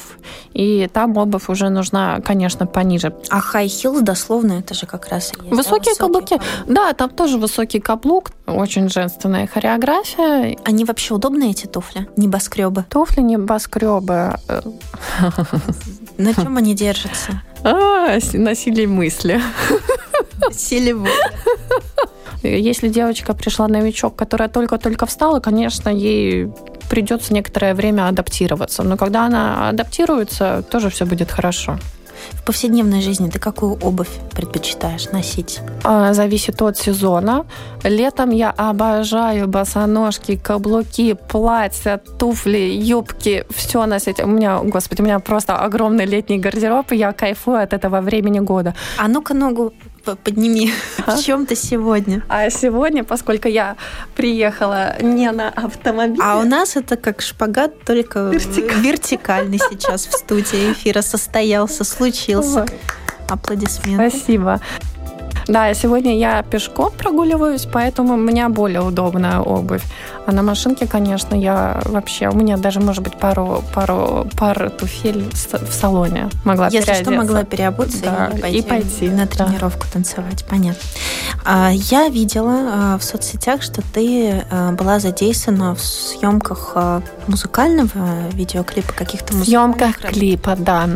и 0.54 0.90
там 0.92 1.18
обувь 1.18 1.50
уже 1.50 1.70
нужна, 1.70 2.20
конечно, 2.22 2.66
пониже. 2.66 3.14
А 3.30 3.40
high 3.40 3.66
heels 3.66 4.02
дословно 4.02 4.54
это 4.54 4.74
же 4.74 4.86
как 4.86 5.08
раз 5.10 5.32
и 5.34 5.44
есть, 5.44 5.56
Высокие 5.56 5.94
да, 5.96 6.00
каблуки. 6.00 6.38
Каблук. 6.38 6.76
Да, 6.76 6.94
там 6.94 7.10
тоже 7.10 7.38
высокий 7.38 7.80
каблук, 7.80 8.32
очень 8.48 8.90
женственная 8.90 9.48
хореография. 9.48 10.58
Они 10.64 10.86
вообще 10.86 11.14
удобные, 11.14 11.52
эти 11.52 11.66
туфли? 11.66 12.08
Небоскребы? 12.18 12.86
Туфли 12.90 13.22
небоскребы. 13.22 14.36
На 16.18 16.34
чем 16.34 16.58
они 16.58 16.76
держатся? 16.76 17.42
А, 17.66 18.20
на 18.34 18.56
силе 18.56 18.88
мысли. 18.88 19.42
Силе 20.52 20.94
воли. 20.94 21.10
Если 22.44 22.90
девочка 22.90 23.34
пришла 23.34 23.68
новичок, 23.68 24.16
которая 24.16 24.50
только-только 24.50 25.06
встала, 25.06 25.40
конечно, 25.40 25.90
ей 25.90 26.52
придется 26.90 27.34
некоторое 27.34 27.74
время 27.74 28.08
адаптироваться. 28.08 28.84
Но 28.84 28.98
когда 28.98 29.26
она 29.26 29.70
адаптируется, 29.70 30.64
тоже 30.70 30.90
все 30.90 31.06
будет 31.06 31.32
хорошо. 31.32 31.80
В 32.32 32.46
повседневной 32.46 33.02
жизни 33.02 33.30
ты 33.30 33.40
какую 33.40 33.74
обувь 33.82 34.10
предпочитаешь 34.32 35.12
носить? 35.12 35.60
А, 35.84 36.14
зависит 36.14 36.62
от 36.62 36.78
сезона. 36.78 37.46
Летом 37.84 38.30
я 38.32 38.52
обожаю 38.52 39.48
босоножки, 39.48 40.36
каблуки, 40.38 41.14
платья, 41.14 42.02
туфли, 42.20 42.58
юбки, 42.58 43.46
все 43.50 43.86
носить. 43.86 44.20
У 44.20 44.28
меня, 44.28 44.60
господи, 44.60 45.02
у 45.02 45.06
меня 45.06 45.20
просто 45.20 45.58
огромный 45.58 46.06
летний 46.06 46.38
гардероб, 46.38 46.92
и 46.92 46.98
я 46.98 47.12
кайфую 47.14 47.62
от 47.62 47.74
этого 47.74 48.02
времени 48.02 48.40
года. 48.40 48.74
А 48.98 49.08
ну-ка 49.08 49.34
ногу 49.34 49.74
подними. 50.04 50.72
А? 51.06 51.16
В 51.16 51.24
чем 51.24 51.46
ты 51.46 51.56
сегодня? 51.56 52.24
А 52.30 52.50
сегодня, 52.50 53.04
поскольку 53.04 53.48
я 53.48 53.76
приехала 54.16 54.96
не 55.02 55.32
на 55.32 55.50
автомобиле. 55.50 56.22
А 56.24 56.38
у 56.38 56.44
нас 56.44 56.76
это 56.76 56.96
как 56.96 57.22
шпагат, 57.22 57.84
только 57.84 58.30
Вертикаль. 58.30 58.82
вертикальный 58.82 59.60
сейчас 59.60 60.06
в 60.08 60.14
студии 60.14 60.72
эфира 60.72 61.02
состоялся, 61.02 61.84
случился. 61.84 62.66
Аплодисменты. 63.28 64.10
Спасибо. 64.10 64.62
Да, 65.48 65.74
сегодня 65.74 66.18
я 66.18 66.44
пешком 66.44 66.92
прогуливаюсь, 66.98 67.68
поэтому 67.72 68.14
у 68.14 68.18
меня 68.18 68.50
более 68.50 68.82
удобная 68.82 69.40
обувь. 69.40 69.84
А 70.26 70.32
на 70.32 70.42
машинке, 70.42 70.88
конечно, 70.88 71.36
я 71.36 71.82
вообще... 71.86 72.30
У 72.30 72.36
меня 72.36 72.58
даже, 72.58 72.80
может 72.80 73.04
быть, 73.04 73.18
пару, 73.18 73.64
пару 73.74 74.28
пар 74.38 74.70
туфель 74.70 75.30
в 75.32 75.74
салоне 75.74 76.30
могла 76.46 76.68
Если 76.68 76.94
что, 76.94 77.12
могла 77.12 77.44
переобуться 77.44 78.02
да, 78.04 78.28
и, 78.28 78.42
пойти 78.42 78.58
и 78.58 78.62
пойти 78.62 79.10
на 79.10 79.28
тренировку 79.28 79.84
да. 79.86 79.94
танцевать. 79.94 80.46
Понятно. 80.50 80.82
А, 81.44 81.72
я 81.74 82.08
видела 82.08 82.56
а, 82.56 82.98
в 82.98 83.04
соцсетях, 83.04 83.62
что 83.62 83.82
ты 83.82 84.44
а, 84.50 84.72
была 84.72 85.00
задействована 85.00 85.76
в 85.76 85.82
съемках 85.82 86.76
музыкального 87.28 88.30
видеоклипа 88.32 88.94
каких-то 88.94 89.34
музыкальных. 89.34 89.78
съемках 89.78 90.12
клипа, 90.12 90.56
да. 90.58 90.88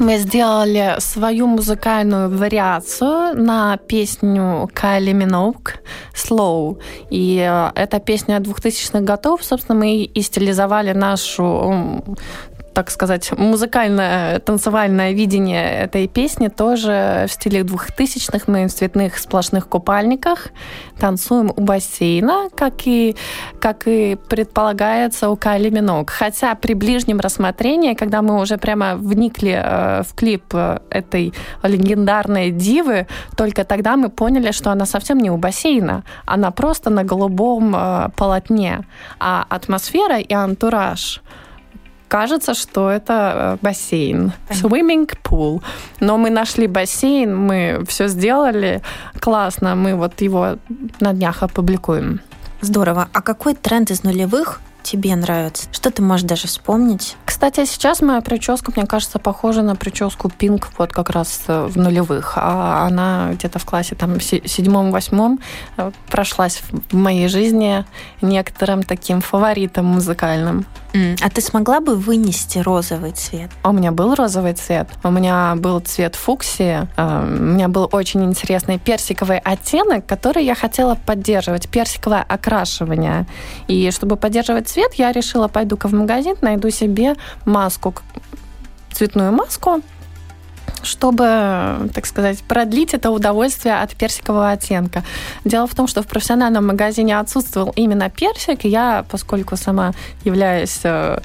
Мы 0.00 0.18
сделали 0.18 0.96
свою 0.98 1.46
музыкальную 1.46 2.30
вариацию 2.36 3.34
на 3.34 3.76
песню 3.76 4.68
Кайли 4.72 5.12
Миноук 5.12 5.74
«Slow». 6.14 6.78
И 7.10 7.38
э, 7.38 7.70
эта 7.74 8.00
песня 8.00 8.38
2000-х 8.38 9.00
годов, 9.00 9.44
собственно, 9.44 9.78
мы 9.78 10.04
и 10.04 10.22
стилизовали 10.22 10.92
нашу 10.92 12.02
так 12.74 12.90
сказать, 12.90 13.30
музыкальное, 13.38 14.40
танцевальное 14.40 15.12
видение 15.12 15.84
этой 15.84 16.08
песни 16.08 16.48
тоже 16.48 17.26
в 17.28 17.32
стиле 17.32 17.62
двухтысячных. 17.62 18.48
Мы 18.48 18.66
в 18.66 18.74
цветных 18.74 19.18
сплошных 19.18 19.68
купальниках 19.68 20.48
танцуем 20.98 21.52
у 21.56 21.60
бассейна, 21.60 22.48
как 22.54 22.86
и, 22.86 23.16
как 23.60 23.86
и 23.86 24.16
предполагается 24.28 25.30
у 25.30 25.36
Кайли 25.36 25.70
Минок. 25.70 26.10
Хотя 26.10 26.54
при 26.56 26.74
ближнем 26.74 27.20
рассмотрении, 27.20 27.94
когда 27.94 28.22
мы 28.22 28.40
уже 28.40 28.58
прямо 28.58 28.96
вникли 28.96 29.54
э, 29.56 30.02
в 30.02 30.14
клип 30.14 30.44
э, 30.52 30.78
этой 30.90 31.32
легендарной 31.62 32.50
дивы, 32.50 33.06
только 33.36 33.64
тогда 33.64 33.96
мы 33.96 34.08
поняли, 34.08 34.50
что 34.50 34.72
она 34.72 34.84
совсем 34.84 35.18
не 35.18 35.30
у 35.30 35.36
бассейна, 35.36 36.02
она 36.26 36.50
просто 36.50 36.90
на 36.90 37.04
голубом 37.04 37.74
э, 37.76 38.08
полотне. 38.16 38.80
А 39.20 39.46
атмосфера 39.48 40.18
и 40.18 40.34
антураж– 40.34 41.22
кажется, 42.14 42.54
что 42.54 42.90
это 42.90 43.12
э, 43.34 43.56
бассейн, 43.60 44.32
swimming 44.48 45.10
pool. 45.24 45.62
Но 45.98 46.16
мы 46.16 46.30
нашли 46.30 46.68
бассейн, 46.68 47.36
мы 47.36 47.82
все 47.88 48.06
сделали 48.06 48.82
классно, 49.18 49.74
мы 49.74 49.96
вот 49.96 50.20
его 50.20 50.56
на 51.00 51.12
днях 51.12 51.42
опубликуем. 51.42 52.20
Здорово. 52.60 53.08
А 53.12 53.20
какой 53.20 53.54
тренд 53.56 53.90
из 53.90 54.04
нулевых 54.04 54.60
тебе 54.84 55.16
нравится? 55.16 55.66
Что 55.72 55.90
ты 55.90 56.02
можешь 56.02 56.24
даже 56.24 56.46
вспомнить? 56.46 57.16
Кстати, 57.24 57.64
сейчас 57.64 58.00
моя 58.00 58.20
прическа, 58.20 58.72
мне 58.76 58.86
кажется, 58.86 59.18
похожа 59.18 59.62
на 59.62 59.74
прическу 59.74 60.30
Пинк 60.30 60.68
вот 60.78 60.92
как 60.92 61.10
раз 61.10 61.42
э, 61.48 61.66
в 61.66 61.76
нулевых. 61.76 62.34
А 62.36 62.86
она 62.86 63.30
где-то 63.32 63.58
в 63.58 63.64
классе 63.64 63.96
там 63.96 64.20
седьмом-восьмом 64.20 65.40
э, 65.78 65.90
прошлась 66.08 66.62
в 66.92 66.94
моей 66.94 67.26
жизни 67.26 67.84
некоторым 68.22 68.84
таким 68.84 69.20
фаворитом 69.20 69.86
музыкальным. 69.86 70.64
А 70.94 71.28
ты 71.28 71.40
смогла 71.40 71.80
бы 71.80 71.96
вынести 71.96 72.58
розовый 72.58 73.10
цвет? 73.12 73.50
У 73.64 73.72
меня 73.72 73.90
был 73.90 74.14
розовый 74.14 74.54
цвет. 74.54 74.88
У 75.02 75.10
меня 75.10 75.54
был 75.56 75.80
цвет 75.80 76.14
фуксии. 76.14 76.88
Э, 76.96 77.24
у 77.24 77.42
меня 77.42 77.68
был 77.68 77.88
очень 77.90 78.24
интересный 78.24 78.78
персиковый 78.78 79.38
оттенок, 79.38 80.06
который 80.06 80.44
я 80.44 80.54
хотела 80.54 80.94
поддерживать. 80.94 81.68
Персиковое 81.68 82.22
окрашивание. 82.22 83.26
И 83.66 83.90
чтобы 83.90 84.16
поддерживать 84.16 84.68
цвет, 84.68 84.94
я 84.94 85.10
решила, 85.10 85.48
пойду-ка 85.48 85.88
в 85.88 85.92
магазин, 85.92 86.36
найду 86.42 86.70
себе 86.70 87.16
маску, 87.44 87.94
цветную 88.92 89.32
маску, 89.32 89.82
чтобы, 90.84 91.90
так 91.92 92.06
сказать, 92.06 92.38
продлить 92.42 92.94
это 92.94 93.10
удовольствие 93.10 93.80
от 93.80 93.94
персикового 93.94 94.50
оттенка. 94.50 95.02
Дело 95.44 95.66
в 95.66 95.74
том, 95.74 95.86
что 95.86 96.02
в 96.02 96.06
профессиональном 96.06 96.66
магазине 96.66 97.18
отсутствовал 97.18 97.72
именно 97.76 98.10
персик, 98.10 98.64
я, 98.64 99.04
поскольку 99.10 99.56
сама 99.56 99.92
являюсь 100.24 100.80
э, 100.84 101.18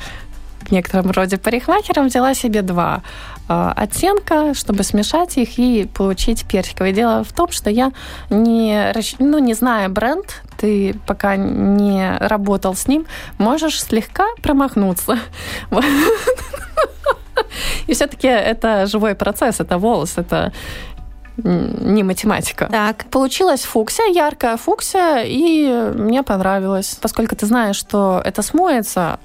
в 0.70 0.72
некотором 0.72 1.12
роде 1.12 1.38
парикмахером, 1.38 2.08
взяла 2.08 2.34
себе 2.34 2.62
два 2.62 3.02
э, 3.48 3.74
оттенка, 3.76 4.54
чтобы 4.54 4.84
смешать 4.84 5.38
их 5.38 5.58
и 5.58 5.86
получить 5.86 6.46
персиковый. 6.46 6.94
Дело 6.94 7.24
в 7.24 7.34
том, 7.34 7.52
что 7.52 7.70
я 7.70 7.92
не, 8.30 8.94
ну, 9.20 9.40
не 9.40 9.54
зная 9.54 9.90
бренд, 9.90 10.42
ты 10.58 10.96
пока 11.08 11.36
не 11.36 12.18
работал 12.20 12.76
с 12.76 12.88
ним, 12.88 13.06
можешь 13.38 13.82
слегка 13.82 14.26
промахнуться. 14.42 15.20
И 17.88 17.94
все-таки 17.94 18.28
это 18.28 18.86
живой 18.88 19.16
процесс, 19.16 19.60
это 19.60 19.78
волос, 19.78 20.18
это 20.18 20.52
не 21.44 22.04
математика. 22.04 22.68
Так. 22.72 23.06
Получилась 23.12 23.64
фуксия, 23.64 24.12
яркая 24.14 24.58
фуксия, 24.58 25.24
и 25.26 25.92
мне 25.96 26.24
понравилось. 26.24 26.98
Поскольку 27.02 27.36
ты 27.36 27.46
знаешь, 27.46 27.78
что 27.78 28.22
это 28.26 28.42
смоется, 28.42 29.20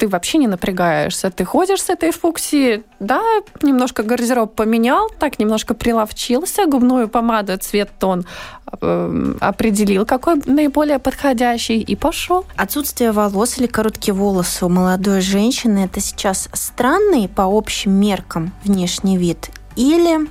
ты 0.00 0.08
вообще 0.08 0.38
не 0.38 0.46
напрягаешься. 0.46 1.30
Ты 1.30 1.44
ходишь 1.44 1.82
с 1.82 1.90
этой 1.90 2.10
фуксией, 2.10 2.84
да, 3.00 3.20
немножко 3.60 4.02
гардероб 4.02 4.54
поменял, 4.54 5.10
так 5.18 5.38
немножко 5.38 5.74
приловчился, 5.74 6.64
губную 6.64 7.06
помаду, 7.08 7.58
цвет, 7.58 7.90
тон 7.98 8.24
э, 8.80 9.34
определил, 9.40 10.06
какой 10.06 10.36
наиболее 10.46 10.98
подходящий, 10.98 11.80
и 11.80 11.96
пошел. 11.96 12.46
Отсутствие 12.56 13.12
волос 13.12 13.58
или 13.58 13.66
короткие 13.66 14.14
волосы 14.14 14.64
у 14.64 14.70
молодой 14.70 15.20
женщины– 15.20 15.84
это 15.84 16.00
сейчас 16.00 16.48
странный 16.54 17.28
по 17.28 17.42
общим 17.42 17.92
меркам 17.92 18.52
внешний 18.64 19.18
вид 19.18 19.50
или 19.76 20.26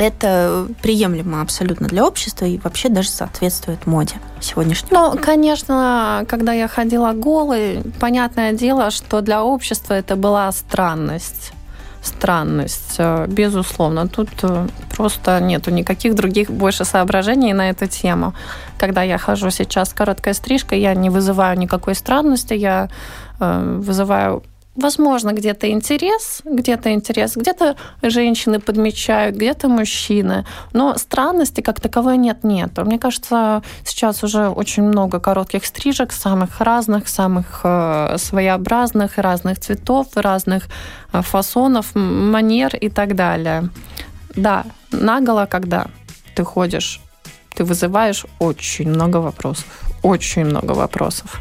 это 0.00 0.66
приемлемо 0.82 1.40
абсолютно 1.42 1.86
для 1.86 2.04
общества 2.06 2.46
и 2.46 2.58
вообще 2.58 2.88
даже 2.88 3.08
соответствует 3.08 3.86
моде 3.86 4.16
сегодняшней. 4.40 4.88
Ну, 4.90 5.16
конечно, 5.20 6.24
когда 6.28 6.52
я 6.52 6.68
ходила 6.68 7.12
голой, 7.12 7.82
понятное 8.00 8.52
дело, 8.52 8.90
что 8.90 9.20
для 9.20 9.42
общества 9.42 9.94
это 9.94 10.16
была 10.16 10.50
странность 10.52 11.52
странность, 12.02 12.96
э, 12.98 13.26
безусловно. 13.28 14.08
Тут 14.08 14.28
э, 14.42 14.68
просто 14.96 15.40
нету 15.40 15.70
никаких 15.70 16.14
других 16.14 16.50
больше 16.50 16.84
соображений 16.84 17.52
на 17.52 17.70
эту 17.70 17.86
тему. 17.86 18.32
Когда 18.78 19.02
я 19.02 19.18
хожу 19.18 19.50
сейчас 19.50 19.90
с 19.90 19.92
короткой 19.92 20.34
стрижкой, 20.34 20.80
я 20.80 20.94
не 20.94 21.10
вызываю 21.10 21.58
никакой 21.58 21.94
странности, 21.94 22.54
я 22.54 22.88
э, 23.38 23.78
вызываю 23.80 24.42
возможно, 24.80 25.32
где-то 25.32 25.70
интерес, 25.70 26.42
где-то 26.44 26.92
интерес, 26.92 27.36
где-то 27.36 27.76
женщины 28.02 28.60
подмечают, 28.60 29.36
где-то 29.36 29.68
мужчины. 29.68 30.44
Но 30.72 30.98
странности 30.98 31.60
как 31.60 31.80
таковой 31.80 32.16
нет, 32.16 32.44
нет. 32.44 32.76
Мне 32.78 32.98
кажется, 32.98 33.62
сейчас 33.84 34.24
уже 34.24 34.48
очень 34.48 34.82
много 34.82 35.20
коротких 35.20 35.64
стрижек, 35.64 36.12
самых 36.12 36.60
разных, 36.60 37.08
самых 37.08 37.60
э, 37.64 38.16
своеобразных, 38.18 39.18
разных 39.18 39.60
цветов, 39.60 40.08
разных 40.14 40.64
э, 41.12 41.22
фасонов, 41.22 41.94
манер 41.94 42.74
и 42.76 42.88
так 42.88 43.14
далее. 43.14 43.68
Да, 44.36 44.64
наголо, 44.92 45.46
когда 45.46 45.86
ты 46.34 46.44
ходишь, 46.44 47.00
ты 47.54 47.64
вызываешь 47.64 48.26
очень 48.38 48.88
много 48.88 49.18
вопросов. 49.18 49.66
Очень 50.02 50.46
много 50.46 50.72
вопросов. 50.72 51.40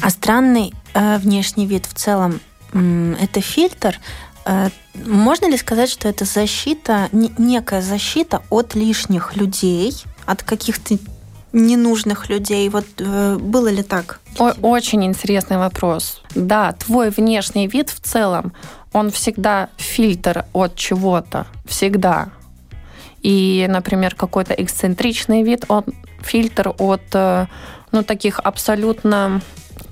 А 0.00 0.10
странный 0.10 0.72
э, 0.94 1.18
внешний 1.18 1.66
вид 1.66 1.86
в 1.86 1.94
целом 1.94 2.40
это 2.72 3.40
фильтр. 3.40 3.98
Э, 4.44 4.68
можно 4.94 5.46
ли 5.46 5.56
сказать, 5.56 5.90
что 5.90 6.08
это 6.08 6.24
защита, 6.24 7.08
некая 7.12 7.82
защита 7.82 8.42
от 8.50 8.74
лишних 8.74 9.36
людей, 9.36 9.94
от 10.26 10.42
каких-то 10.42 10.98
ненужных 11.52 12.28
людей? 12.28 12.68
Вот 12.68 12.86
э, 12.98 13.36
было 13.38 13.68
ли 13.68 13.82
так? 13.82 14.20
очень 14.62 15.04
интересный 15.04 15.58
вопрос. 15.58 16.22
Да, 16.34 16.72
твой 16.72 17.10
внешний 17.10 17.66
вид 17.66 17.90
в 17.90 18.00
целом, 18.00 18.52
он 18.92 19.10
всегда 19.10 19.68
фильтр 19.76 20.44
от 20.52 20.74
чего-то. 20.76 21.46
Всегда. 21.66 22.28
И, 23.22 23.66
например, 23.68 24.14
какой-то 24.14 24.54
эксцентричный 24.54 25.42
вид, 25.42 25.64
он 25.68 25.84
фильтр 26.22 26.74
от 26.78 27.02
э, 27.12 27.46
ну, 27.92 28.02
таких 28.02 28.38
абсолютно 28.38 29.40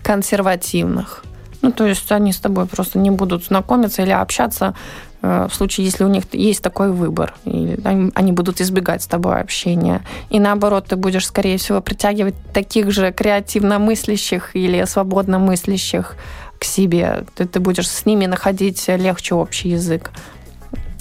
консервативных. 0.03 1.25
Ну, 1.63 1.73
то 1.73 1.87
есть 1.87 2.13
они 2.13 2.33
с 2.33 2.39
тобой 2.39 2.67
просто 2.67 2.99
не 2.99 3.11
будут 3.11 3.45
знакомиться 3.45 4.03
или 4.03 4.11
общаться 4.11 4.75
э, 5.23 5.49
в 5.51 5.55
случае, 5.55 5.87
если 5.87 6.05
у 6.05 6.09
них 6.09 6.25
есть 6.33 6.63
такой 6.63 6.93
выбор. 6.93 7.35
И 7.45 7.79
они 8.15 8.33
будут 8.33 8.61
избегать 8.61 9.03
с 9.03 9.07
тобой 9.07 9.41
общения. 9.41 10.03
И 10.31 10.39
наоборот, 10.39 10.87
ты 10.89 10.97
будешь, 10.97 11.27
скорее 11.27 11.57
всего, 11.59 11.81
притягивать 11.81 12.35
таких 12.53 12.91
же 12.91 13.13
креативно 13.13 13.79
мыслящих 13.79 14.55
или 14.55 14.85
свободно 14.85 15.39
мыслящих 15.39 16.17
к 16.59 16.65
себе. 16.65 17.25
Ты, 17.35 17.47
ты 17.47 17.61
будешь 17.61 17.89
с 17.89 18.07
ними 18.07 18.27
находить 18.27 18.89
легче 18.89 19.35
общий 19.35 19.71
язык. 19.71 20.11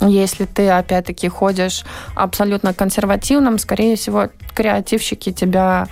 Если 0.02 0.46
ты, 0.46 0.70
опять-таки, 0.70 1.30
ходишь 1.30 1.86
абсолютно 2.16 2.74
консервативным, 2.74 3.58
скорее 3.58 3.96
всего, 3.96 4.30
креативщики 4.54 5.32
тебя 5.32 5.88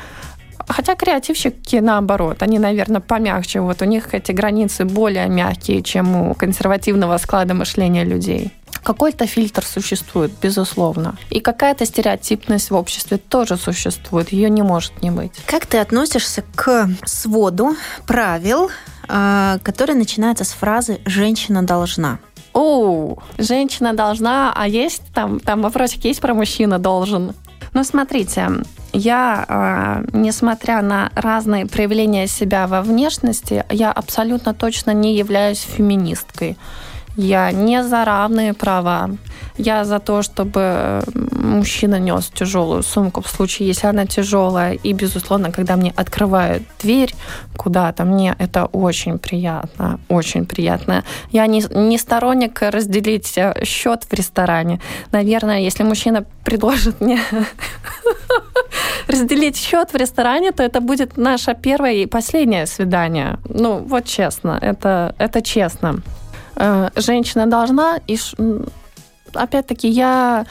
Хотя 0.68 0.96
креативщики 0.96 1.78
наоборот, 1.78 2.42
они, 2.42 2.60
наверное, 2.60 3.02
помягче. 3.02 3.62
Вот 3.62 3.82
у 3.82 3.86
них 3.86 4.14
эти 4.14 4.32
границы 4.32 4.86
более 4.86 5.28
мягкие, 5.28 5.82
чем 5.82 6.16
у 6.16 6.34
консервативного 6.34 7.18
склада 7.18 7.54
мышления 7.54 8.04
людей. 8.04 8.52
Какой-то 8.84 9.28
фильтр 9.28 9.64
существует, 9.66 10.32
безусловно. 10.42 11.16
И 11.30 11.40
какая-то 11.40 11.86
стереотипность 11.86 12.70
в 12.70 12.76
обществе 12.76 13.18
тоже 13.18 13.56
существует. 13.56 14.34
Ее 14.34 14.50
не 14.50 14.62
может 14.62 15.02
не 15.02 15.10
быть. 15.10 15.32
Как 15.46 15.66
ты 15.66 15.78
относишься 15.78 16.44
к 16.56 16.90
своду 17.06 17.76
правил, 18.06 18.70
а, 19.08 19.60
которые 19.64 19.96
начинаются 19.96 20.44
с 20.44 20.52
фразы 20.52 21.00
«женщина 21.06 21.64
должна»? 21.64 22.20
О, 22.54 23.18
женщина 23.40 23.94
должна, 23.94 24.54
а 24.56 24.68
есть 24.68 25.02
там, 25.14 25.40
там 25.40 25.62
вопросик 25.64 26.06
есть 26.06 26.22
про 26.22 26.34
мужчина 26.36 26.78
должен. 26.78 27.34
Ну, 27.74 27.84
смотрите, 27.84 28.50
я, 28.94 29.46
а, 29.48 30.04
несмотря 30.14 30.82
на 30.82 31.12
разные 31.16 31.66
проявления 31.66 32.28
себя 32.28 32.68
во 32.68 32.82
внешности, 32.82 33.66
я 33.72 33.92
абсолютно 33.92 34.54
точно 34.54 34.92
не 34.92 35.16
являюсь 35.16 35.62
феминисткой. 35.62 36.58
Я 37.16 37.52
не 37.52 37.84
за 37.84 38.06
равные 38.06 38.54
права. 38.54 39.10
Я 39.58 39.86
за 39.86 40.00
то, 40.00 40.24
чтобы 40.24 41.04
мужчина 41.14 42.00
нес 42.00 42.32
тяжелую 42.34 42.82
сумку 42.84 43.22
в 43.22 43.28
случае, 43.28 43.68
если 43.68 43.88
она 43.88 44.06
тяжелая. 44.06 44.74
И, 44.74 44.94
безусловно, 44.94 45.52
когда 45.52 45.76
мне 45.76 45.94
открывают 45.96 46.64
дверь 46.82 47.14
куда-то, 47.56 48.04
мне 48.04 48.36
это 48.40 48.66
очень 48.66 49.20
приятно, 49.20 50.00
очень 50.10 50.46
приятно. 50.46 51.04
Я 51.32 51.46
не, 51.46 51.64
не 51.76 52.00
сторонник 52.00 52.62
разделить 52.62 53.38
э, 53.38 53.64
счет 53.64 54.06
в 54.10 54.14
ресторане. 54.14 54.80
Наверное, 55.12 55.60
если 55.60 55.84
мужчина 55.84 56.26
предложит 56.44 57.00
мне 57.00 57.20
разделить 59.08 59.58
счет 59.58 59.94
в 59.94 59.96
ресторане, 59.96 60.52
то 60.52 60.64
это 60.64 60.82
будет 60.82 61.18
наше 61.18 61.54
первое 61.54 61.94
и 61.94 62.06
последнее 62.08 62.66
свидание. 62.66 63.38
Ну, 63.50 63.78
вот 63.78 64.06
честно, 64.06 64.58
это, 64.60 65.14
это 65.20 65.44
честно. 65.44 66.02
Э, 66.56 66.90
женщина 66.96 67.48
должна, 67.48 68.00
и 68.08 68.18
опять-таки 69.34 69.88
я 69.88 70.46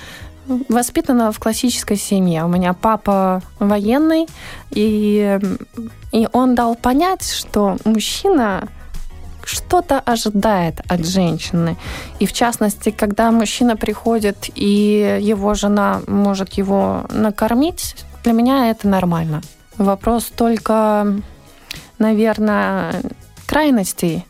воспитана 0.69 1.31
в 1.33 1.39
классической 1.39 1.97
семье. 1.97 2.45
У 2.45 2.49
меня 2.49 2.73
папа 2.73 3.43
военный, 3.59 4.27
и, 4.71 5.39
и 6.13 6.29
он 6.33 6.55
дал 6.55 6.75
понять, 6.75 7.31
что 7.31 7.77
мужчина 7.85 8.69
что-то 9.45 10.01
ожидает 10.01 10.81
от 10.89 11.07
женщины. 11.07 11.77
И 12.19 12.27
в 12.27 12.33
частности, 12.33 12.91
когда 12.91 13.31
мужчина 13.31 13.77
приходит, 13.77 14.51
и 14.55 15.19
его 15.21 15.55
жена 15.55 16.03
может 16.07 16.55
его 16.55 17.05
накормить, 17.11 17.97
для 18.25 18.33
меня 18.33 18.71
это 18.71 18.89
нормально. 18.89 19.43
Вопрос 19.79 20.25
только, 20.25 21.07
наверное, 21.99 23.03
крайностей 23.47 24.27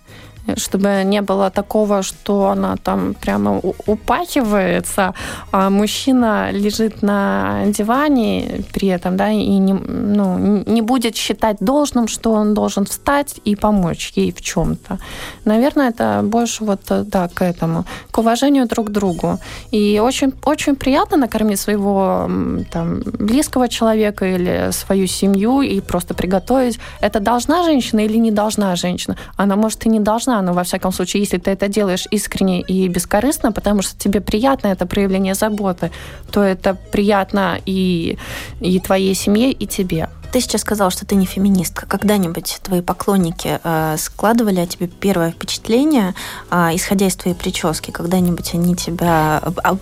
чтобы 0.57 1.03
не 1.05 1.23
было 1.23 1.51
такого, 1.51 2.03
что 2.03 2.51
она 2.51 2.77
там 2.77 3.15
прямо 3.15 3.61
упахивается, 3.87 5.15
а 5.53 5.71
мужчина 5.71 6.51
лежит 6.53 7.03
на 7.03 7.65
диване 7.67 8.65
при 8.73 8.89
этом, 8.89 9.17
да, 9.17 9.31
и 9.31 9.59
не, 9.59 9.73
ну, 9.73 10.63
не 10.67 10.83
будет 10.83 11.17
считать 11.17 11.57
должным, 11.61 12.09
что 12.09 12.33
он 12.33 12.55
должен 12.55 12.85
встать 12.85 13.41
и 13.45 13.57
помочь 13.57 14.13
ей 14.17 14.33
в 14.33 14.41
чем-то. 14.41 14.99
Наверное, 15.45 15.91
это 15.91 16.21
больше 16.25 16.65
вот, 16.65 16.81
да, 16.89 17.29
к 17.29 17.43
этому, 17.43 17.85
к 18.11 18.19
уважению 18.19 18.67
друг 18.67 18.89
к 18.89 18.91
другу. 18.91 19.39
И 19.71 20.01
очень, 20.03 20.33
очень 20.45 20.77
приятно 20.77 21.17
накормить 21.17 21.61
своего 21.61 22.29
там, 22.71 23.03
близкого 23.05 23.69
человека 23.69 24.27
или 24.27 24.71
свою 24.73 25.07
семью 25.07 25.63
и 25.63 25.81
просто 25.81 26.15
приготовить. 26.15 26.79
Это 27.01 27.21
должна 27.21 27.65
женщина 27.65 28.01
или 28.01 28.19
не 28.19 28.31
должна 28.31 28.77
женщина? 28.77 29.17
Она, 29.37 29.57
может, 29.57 29.87
и 29.87 29.89
не 29.89 30.01
должна 30.01 30.32
должна, 30.33 30.43
но 30.43 30.53
во 30.53 30.63
всяком 30.63 30.93
случае, 30.93 31.23
если 31.23 31.39
ты 31.39 31.51
это 31.51 31.69
делаешь 31.69 32.07
искренне 32.11 32.61
и 32.61 32.89
бескорыстно, 32.89 33.53
потому 33.53 33.83
что 33.83 33.99
тебе 33.99 34.21
приятно 34.21 34.69
это 34.69 34.87
проявление 34.87 35.35
заботы, 35.35 35.91
то 36.31 36.41
это 36.41 36.75
приятно 36.93 37.59
и, 37.67 38.19
и 38.61 38.81
твоей 38.81 39.15
семье, 39.15 39.53
и 39.53 39.67
тебе. 39.67 40.09
Ты 40.33 40.41
сейчас 40.41 40.63
сказал, 40.63 40.91
что 40.91 41.05
ты 41.05 41.15
не 41.15 41.27
феминистка. 41.27 41.87
Когда-нибудь 41.87 42.61
твои 42.63 42.81
поклонники 42.81 43.61
э, 43.63 43.97
складывали 43.99 44.61
о 44.61 44.67
тебе 44.67 44.87
первое 44.87 45.31
впечатление, 45.31 46.15
э, 46.51 46.71
исходя 46.73 47.07
из 47.07 47.17
твоей 47.17 47.37
прически? 47.37 47.91
Когда-нибудь 47.91 48.55
они 48.55 48.75
тебя 48.75 49.43
э, 49.45 49.77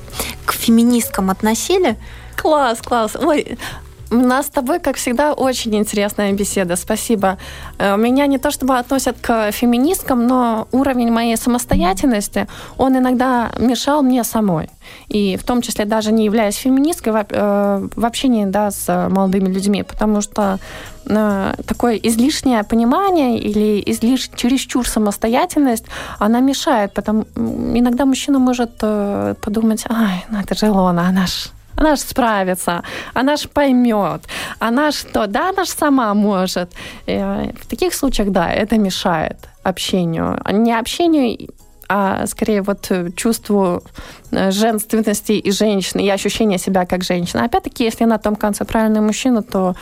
к 0.45 0.53
феминисткам 0.53 1.31
относили? 1.31 1.97
Класс, 2.37 2.79
класс. 2.83 3.17
Ой, 3.17 3.59
у 4.11 4.17
нас 4.17 4.47
с 4.47 4.51
тобой, 4.51 4.81
как 4.81 4.97
всегда, 4.97 5.33
очень 5.33 5.75
интересная 5.75 6.33
беседа. 6.33 6.77
Спасибо. 6.77 7.39
Э, 7.79 7.97
меня 7.97 8.27
не 8.27 8.39
то 8.39 8.51
чтобы 8.51 8.79
относят 8.79 9.17
к 9.21 9.53
феминисткам, 9.53 10.27
но 10.27 10.67
уровень 10.73 11.13
моей 11.13 11.37
самостоятельности, 11.37 12.47
он 12.77 12.99
иногда 12.99 13.51
мешал 13.59 14.03
мне 14.03 14.25
самой. 14.25 14.69
И 15.09 15.37
в 15.37 15.45
том 15.45 15.63
числе 15.63 15.85
даже 15.85 16.13
не 16.13 16.25
являясь 16.25 16.57
феминисткой 16.57 17.13
э, 17.13 17.89
в 17.97 18.05
общении 18.05 18.47
да, 18.47 18.71
с 18.71 19.09
молодыми 19.09 19.49
людьми, 19.49 19.83
потому 19.83 20.21
что 20.21 20.59
э, 21.07 21.55
такое 21.67 21.97
излишнее 21.97 22.65
понимание 22.65 23.39
или 23.39 23.83
излиш... 23.87 24.29
чересчур 24.35 24.89
самостоятельность, 24.89 25.85
она 26.19 26.41
мешает. 26.41 26.93
Потому 26.95 27.27
иногда 27.35 28.07
мужчина 28.07 28.39
может 28.39 28.79
подумать, 29.41 29.85
ай, 29.89 30.25
ну 30.31 30.41
это 30.41 30.55
же 30.55 30.67
Илона, 30.67 31.09
она 31.09 31.27
ж 31.27 31.51
она 31.77 31.97
же 31.97 32.03
справится, 32.03 32.83
она 33.15 33.37
же 33.37 33.49
поймет, 33.49 34.23
она 34.59 34.93
что, 34.93 35.27
да, 35.27 35.51
она 35.51 35.65
же 35.65 35.71
сама 35.71 36.13
может. 36.15 36.71
И 37.07 37.17
в 37.61 37.67
таких 37.67 37.95
случаях, 37.95 38.31
да, 38.31 38.53
это 38.53 38.79
мешает 38.79 39.39
общению. 39.63 40.41
Не 40.51 40.79
общению, 40.79 41.49
а 41.89 42.27
скорее 42.27 42.63
вот 42.63 42.91
чувству 43.17 43.83
э, 44.31 44.53
женственности 44.53 45.33
и 45.33 45.51
женщины, 45.51 46.03
и 46.03 46.09
ощущения 46.09 46.59
себя 46.59 46.87
как 46.87 47.03
женщины. 47.03 47.41
Опять-таки, 47.41 47.85
если 47.85 48.05
на 48.05 48.19
том 48.19 48.37
конце 48.37 48.65
правильный 48.65 49.01
мужчина, 49.01 49.43
то 49.43 49.75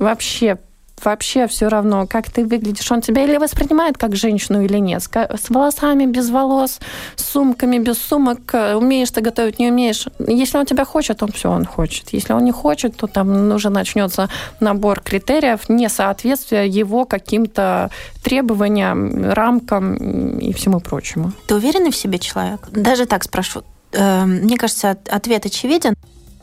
вообще 0.00 0.58
вообще 1.04 1.46
все 1.46 1.68
равно, 1.68 2.06
как 2.06 2.30
ты 2.30 2.44
выглядишь. 2.44 2.90
Он 2.92 3.00
тебя 3.00 3.24
или 3.24 3.36
воспринимает 3.36 3.98
как 3.98 4.16
женщину 4.16 4.62
или 4.62 4.78
нет. 4.78 5.02
С 5.02 5.50
волосами, 5.50 6.06
без 6.06 6.30
волос, 6.30 6.80
с 7.16 7.24
сумками, 7.24 7.78
без 7.78 7.98
сумок. 7.98 8.40
Э, 8.52 8.74
умеешь 8.74 9.10
ты 9.10 9.20
готовить, 9.20 9.58
не 9.58 9.70
умеешь. 9.70 10.06
Если 10.26 10.58
он 10.58 10.66
тебя 10.66 10.84
хочет, 10.84 11.22
он 11.22 11.32
все, 11.32 11.50
он 11.50 11.64
хочет. 11.64 12.12
Если 12.12 12.32
он 12.32 12.44
не 12.44 12.52
хочет, 12.52 12.96
то 12.96 13.06
там 13.06 13.52
уже 13.52 13.70
начнется 13.70 14.28
набор 14.60 15.00
критериев, 15.00 15.68
несоответствия 15.68 16.64
его 16.64 17.04
каким-то 17.04 17.90
требованиям, 18.22 19.32
рамкам 19.32 20.38
и 20.38 20.52
всему 20.52 20.80
прочему. 20.80 21.32
Ты 21.46 21.54
уверенный 21.54 21.90
в 21.90 21.96
себе 21.96 22.18
человек? 22.18 22.68
Даже 22.70 23.06
так 23.06 23.24
спрошу. 23.24 23.62
Эм, 23.92 24.42
мне 24.44 24.56
кажется, 24.56 24.96
ответ 25.08 25.46
очевиден 25.46 25.94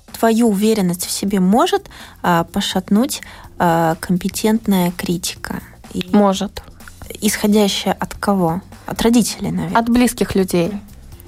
твою 0.10 0.50
уверенность 0.50 1.06
в 1.06 1.12
себе 1.12 1.40
может 1.40 1.90
а, 2.22 2.44
пошатнуть 2.44 3.22
а, 3.58 3.96
компетентная 4.00 4.92
критика? 4.92 5.62
И 5.94 6.06
может. 6.12 6.62
Исходящая 7.22 7.94
от 7.94 8.14
кого? 8.14 8.62
От 8.86 9.02
родителей, 9.02 9.52
наверное. 9.52 9.80
От 9.80 9.90
близких 9.90 10.36
людей 10.36 10.74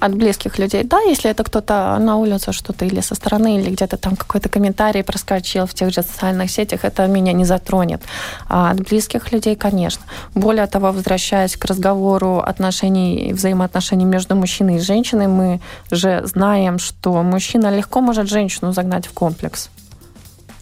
от 0.02 0.14
близких 0.16 0.58
людей. 0.58 0.82
Да, 0.82 1.00
если 1.00 1.30
это 1.30 1.44
кто-то 1.44 1.96
на 2.00 2.16
улице 2.16 2.52
что-то 2.52 2.84
или 2.84 3.00
со 3.00 3.14
стороны, 3.14 3.60
или 3.60 3.70
где-то 3.70 3.96
там 3.96 4.16
какой-то 4.16 4.48
комментарий 4.48 5.04
проскочил 5.04 5.66
в 5.66 5.74
тех 5.74 5.90
же 5.90 6.02
социальных 6.02 6.50
сетях, 6.50 6.80
это 6.84 7.06
меня 7.06 7.32
не 7.32 7.44
затронет. 7.44 8.02
А 8.48 8.72
от 8.72 8.80
близких 8.80 9.32
людей, 9.32 9.54
конечно. 9.54 10.02
Более 10.34 10.66
того, 10.66 10.90
возвращаясь 10.90 11.56
к 11.56 11.64
разговору 11.66 12.38
отношений, 12.38 13.32
взаимоотношений 13.32 14.04
между 14.04 14.34
мужчиной 14.34 14.76
и 14.76 14.80
женщиной, 14.80 15.28
мы 15.28 15.60
же 15.92 16.22
знаем, 16.24 16.80
что 16.80 17.22
мужчина 17.22 17.76
легко 17.76 18.00
может 18.00 18.28
женщину 18.28 18.72
загнать 18.72 19.06
в 19.06 19.12
комплекс. 19.12 19.70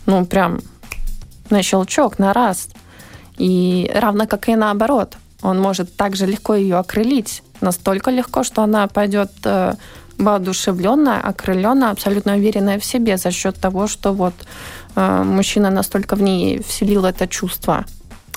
Ну, 0.05 0.27
прям 0.27 0.61
на 1.49 1.63
щелчок, 1.63 2.19
на 2.19 2.35
раз. 2.35 2.69
И 3.39 3.91
равно 3.95 4.27
как 4.27 4.51
и 4.51 4.55
наоборот. 4.55 5.17
Он 5.43 5.59
может 5.59 5.97
также 5.97 6.27
легко 6.27 6.55
ее 6.55 6.77
окрылить 6.77 7.43
настолько 7.61 8.11
легко, 8.11 8.45
что 8.45 8.63
она 8.63 8.87
пойдет 8.87 9.31
э, 9.45 9.75
воодушевленная, 10.19 11.21
окрыленная, 11.21 11.91
абсолютно 11.91 12.35
уверенная 12.35 12.79
в 12.79 12.85
себе 12.85 13.17
за 13.17 13.31
счет 13.31 13.57
того, 13.57 13.87
что 13.87 14.13
вот 14.13 14.35
э, 14.97 15.23
мужчина 15.25 15.71
настолько 15.71 16.17
в 16.17 16.23
ней 16.23 16.63
вселил 16.63 17.05
это 17.05 17.27
чувство. 17.27 17.85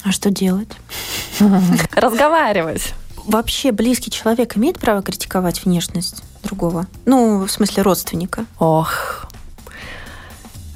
А 0.04 0.12
что 0.12 0.30
делать? 0.30 0.70
Разговаривать. 1.96 2.94
Вообще 3.26 3.72
близкий 3.72 4.12
человек 4.12 4.58
имеет 4.58 4.80
право 4.80 5.02
критиковать 5.02 5.64
внешность 5.64 6.24
другого? 6.44 6.88
Ну, 7.06 7.46
в 7.46 7.52
смысле 7.52 7.84
родственника. 7.84 8.46
Ох. 8.60 9.28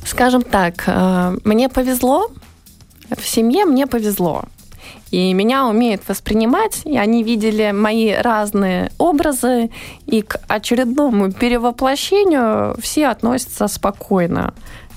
Скажем 0.06 0.42
так, 0.42 0.84
э, 0.88 1.38
мне 1.44 1.68
повезло, 1.68 2.32
в 3.10 3.26
семье 3.28 3.66
мне 3.66 3.88
повезло. 3.88 4.46
И 5.12 5.34
меня 5.34 5.68
умеют 5.68 6.02
воспринимать, 6.08 6.82
и 6.84 6.98
они 6.98 7.24
видели 7.24 7.72
мои 7.72 8.14
разные 8.14 8.92
образы, 8.98 9.70
и 10.06 10.22
к 10.22 10.40
очередному 10.48 11.32
перевоплощению 11.32 12.76
все 12.82 13.08
относятся 13.08 13.68
спокойно. 13.68 14.54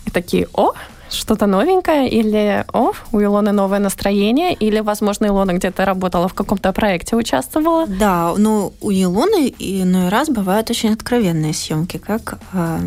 И 0.07 0.11
такие, 0.11 0.48
о, 0.55 0.72
что-то 1.11 1.46
новенькое, 1.46 2.09
или 2.09 2.64
о, 2.72 2.92
у 3.12 3.21
Илоны 3.21 3.52
новое 3.52 3.79
настроение, 3.79 4.54
или, 4.54 4.81
возможно, 4.81 5.27
Илона 5.27 5.52
где-то 5.52 5.85
работала 5.85 6.29
в 6.29 6.35
каком-то 6.35 6.73
проекте, 6.73 7.17
участвовала. 7.17 7.87
Да, 7.87 8.33
но 8.37 8.73
у 8.81 8.90
Илоны 8.90 9.52
иной 9.58 10.08
раз 10.08 10.29
бывают 10.29 10.71
очень 10.71 10.92
откровенные 10.92 11.52
съемки, 11.52 11.98
как 11.98 12.38
э, 12.52 12.79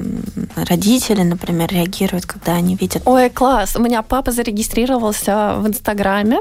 родители, 0.56 1.22
например, 1.24 1.70
реагируют, 1.72 2.26
когда 2.26 2.54
они 2.54 2.76
видят. 2.76 3.04
Ой, 3.06 3.30
класс! 3.30 3.76
У 3.76 3.82
меня 3.82 4.02
папа 4.02 4.32
зарегистрировался 4.32 5.56
в 5.58 5.68
Инстаграме, 5.68 6.40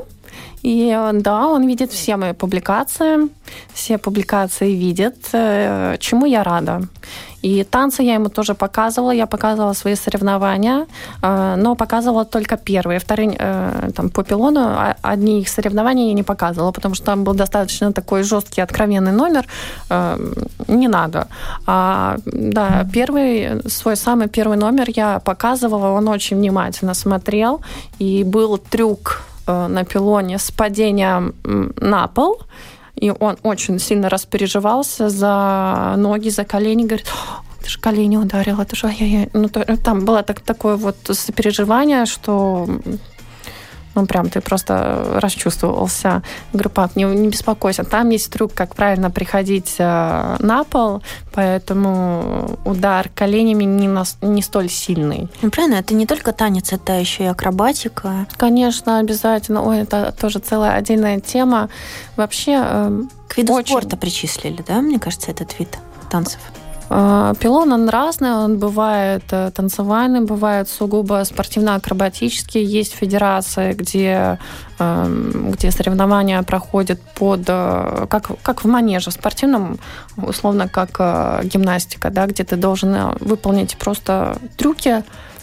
И 0.62 0.96
да, 1.12 1.46
он 1.48 1.66
видит 1.66 1.90
все 1.92 2.16
мои 2.16 2.32
публикации, 2.32 3.28
все 3.74 3.98
публикации 3.98 4.72
видит, 4.72 5.16
э, 5.32 5.96
чему 5.98 6.26
я 6.26 6.44
рада. 6.44 6.80
И 7.42 7.64
танцы 7.64 8.02
я 8.02 8.14
ему 8.14 8.28
тоже 8.28 8.54
показывала, 8.54 9.10
я 9.10 9.26
показывала 9.26 9.74
свои 9.74 9.96
соревнования, 9.96 10.86
э, 11.22 11.56
но 11.56 11.74
показывала 11.74 12.24
только 12.24 12.56
первые. 12.56 13.00
Вторые, 13.00 13.36
э, 13.38 13.90
там, 13.96 14.08
по 14.08 14.22
пилону, 14.22 14.60
а 14.60 14.96
одни 15.02 15.40
их 15.40 15.48
соревнования 15.48 16.06
я 16.06 16.14
не 16.14 16.22
показывала, 16.22 16.70
потому 16.72 16.94
что 16.94 17.04
там 17.06 17.24
был 17.24 17.34
достаточно 17.34 17.92
такой 17.92 18.22
жесткий, 18.22 18.62
откровенный 18.62 19.12
номер. 19.12 19.46
Не 20.68 20.88
надо. 20.88 21.26
А, 21.66 22.16
да, 22.24 22.86
первый, 22.92 23.60
свой 23.68 23.96
самый 23.96 24.28
первый 24.28 24.56
номер 24.56 24.86
я 24.96 25.18
показывала, 25.18 25.88
он 25.88 26.08
очень 26.08 26.36
внимательно 26.36 26.94
смотрел, 26.94 27.60
и 27.98 28.24
был 28.24 28.58
трюк 28.58 29.22
на 29.46 29.84
пилоне 29.84 30.38
с 30.38 30.50
падением 30.50 31.34
на 31.80 32.06
пол, 32.08 32.42
и 32.94 33.10
он 33.10 33.36
очень 33.42 33.78
сильно 33.78 34.08
распереживался 34.08 35.08
за 35.08 35.94
ноги, 35.96 36.28
за 36.28 36.44
колени, 36.44 36.84
говорит, 36.84 37.06
ты 37.62 37.70
же 37.70 37.78
колени 37.78 38.16
ударил, 38.16 38.60
это 38.60 38.76
же 38.76 38.86
ай-яй-яй. 38.88 39.30
Ну, 39.32 39.48
то, 39.48 39.64
там 39.76 40.04
было 40.04 40.22
так, 40.22 40.40
такое 40.40 40.76
вот 40.76 40.96
сопереживание, 41.12 42.06
что 42.06 42.68
ну, 43.94 44.06
прям 44.06 44.28
ты 44.28 44.40
просто 44.40 45.18
расчувствовался. 45.20 46.22
Говорю, 46.52 46.70
пап, 46.70 46.96
не, 46.96 47.04
не 47.04 47.28
беспокойся, 47.28 47.84
там 47.84 48.10
есть 48.10 48.30
трюк, 48.30 48.54
как 48.54 48.74
правильно 48.74 49.10
приходить 49.10 49.76
э, 49.78 50.36
на 50.38 50.64
пол, 50.64 51.02
поэтому 51.32 52.58
удар 52.64 53.08
коленями 53.14 53.64
не, 53.64 53.88
на, 53.88 54.04
не 54.22 54.42
столь 54.42 54.68
сильный. 54.68 55.28
Ну, 55.42 55.50
правильно, 55.50 55.76
это 55.76 55.94
не 55.94 56.06
только 56.06 56.32
танец, 56.32 56.72
это 56.72 56.98
еще 56.98 57.24
и 57.24 57.26
акробатика. 57.26 58.26
Конечно, 58.36 58.98
обязательно. 58.98 59.62
Ой, 59.62 59.80
это 59.80 60.14
тоже 60.18 60.38
целая 60.38 60.72
отдельная 60.76 61.20
тема. 61.20 61.68
Вообще... 62.16 62.60
Э, 62.62 63.02
К 63.28 63.38
виду 63.38 63.52
очень... 63.52 63.68
спорта 63.68 63.96
причислили, 63.96 64.64
да, 64.66 64.80
мне 64.80 64.98
кажется, 64.98 65.30
этот 65.30 65.58
вид 65.58 65.78
танцев? 66.10 66.40
А, 66.88 67.34
пилон, 67.34 67.72
он 67.72 67.88
разный, 67.88 68.32
он 68.32 68.58
бывает 68.58 69.22
э, 69.30 69.50
танцевальный, 69.54 70.20
бывает 70.20 70.68
сугубо 70.68 71.22
спортивно-акробатический. 71.24 72.62
Есть 72.62 72.94
федерации, 72.94 73.72
где, 73.72 74.38
эм, 74.78 75.52
где 75.52 75.70
соревнования 75.70 76.42
проходят 76.42 77.00
под, 77.14 77.44
э, 77.48 78.06
как, 78.08 78.30
как 78.42 78.64
в 78.64 78.68
манеже, 78.68 79.10
в 79.10 79.14
спортивном, 79.14 79.78
условно, 80.16 80.68
как 80.68 80.90
э, 80.98 81.40
гимнастика, 81.44 82.10
да, 82.10 82.26
где 82.26 82.44
ты 82.44 82.56
должен 82.56 83.16
выполнить 83.20 83.76
просто 83.76 84.36
трюки, 84.56 85.02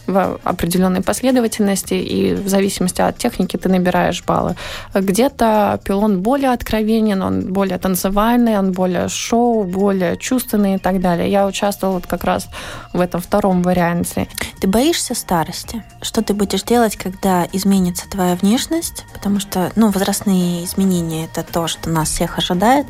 в 0.10 0.40
определенной 0.44 1.02
последовательности, 1.02 1.94
и 1.94 2.34
в 2.34 2.48
зависимости 2.48 3.02
от 3.02 3.18
техники 3.18 3.58
ты 3.58 3.70
набираешь 3.70 4.24
баллы. 4.24 4.56
Где-то 4.94 5.80
пилон 5.84 6.22
более 6.22 6.52
откровенен, 6.52 7.22
он 7.22 7.54
более 7.54 7.78
танцевальный, 7.78 8.58
он 8.58 8.72
более 8.72 9.08
шоу, 9.08 9.64
более 9.64 10.18
чувственный 10.18 10.76
и 10.76 10.78
так 10.78 11.00
далее. 11.00 11.30
Я 11.30 11.46
участвовала 11.48 12.00
как 12.00 12.24
раз 12.24 12.48
в 12.94 13.00
этом 13.00 13.22
втором 13.22 13.62
варианте. 13.62 14.28
Ты 14.60 14.68
боишься 14.68 15.16
старости? 15.16 15.84
Что 16.02 16.22
ты 16.22 16.34
будешь 16.34 16.64
делать, 16.64 16.98
когда 16.98 17.48
изменится 17.54 18.10
твоя 18.10 18.36
внешность? 18.36 19.06
Потому 19.14 19.40
что, 19.40 19.72
ну, 19.76 19.90
возрастные 19.90 20.66
изменения– 20.66 21.26
это 21.34 21.44
то, 21.50 21.68
что 21.68 21.90
нас 21.90 22.10
всех 22.10 22.38
ожидает. 22.38 22.88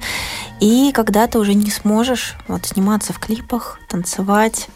И 0.60 0.92
когда 0.94 1.28
ты 1.28 1.38
уже 1.40 1.54
не 1.54 1.70
сможешь 1.70 2.36
вот, 2.48 2.66
сниматься 2.66 3.14
в 3.14 3.20
клипах, 3.20 3.80
танцевать, 3.88 4.68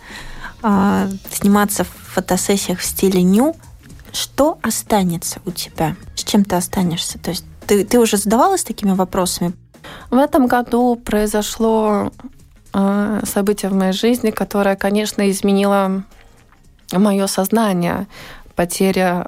а, 0.63 1.09
сниматься 1.29 1.83
в 1.83 1.89
фотосессиях 1.89 2.79
в 2.79 2.85
стиле 2.85 3.21
ню, 3.21 3.55
что 4.13 4.59
останется 4.61 5.41
у 5.45 5.51
тебя? 5.51 5.95
С 6.15 6.23
чем 6.23 6.45
ты 6.45 6.55
останешься? 6.55 7.19
То 7.19 7.31
есть 7.31 7.43
ты, 7.67 7.83
ты 7.83 7.99
уже 7.99 8.17
задавалась 8.17 8.63
такими 8.63 8.93
вопросами? 8.93 9.53
В 10.09 10.17
этом 10.17 10.47
году 10.47 10.95
произошло 10.95 12.11
э, 12.73 13.21
событие 13.25 13.69
в 13.69 13.73
моей 13.73 13.91
жизни, 13.91 14.31
которое, 14.31 14.75
конечно, 14.75 15.29
изменило 15.29 16.03
мое 16.93 17.27
сознание. 17.27 18.07
Потеря... 18.55 19.27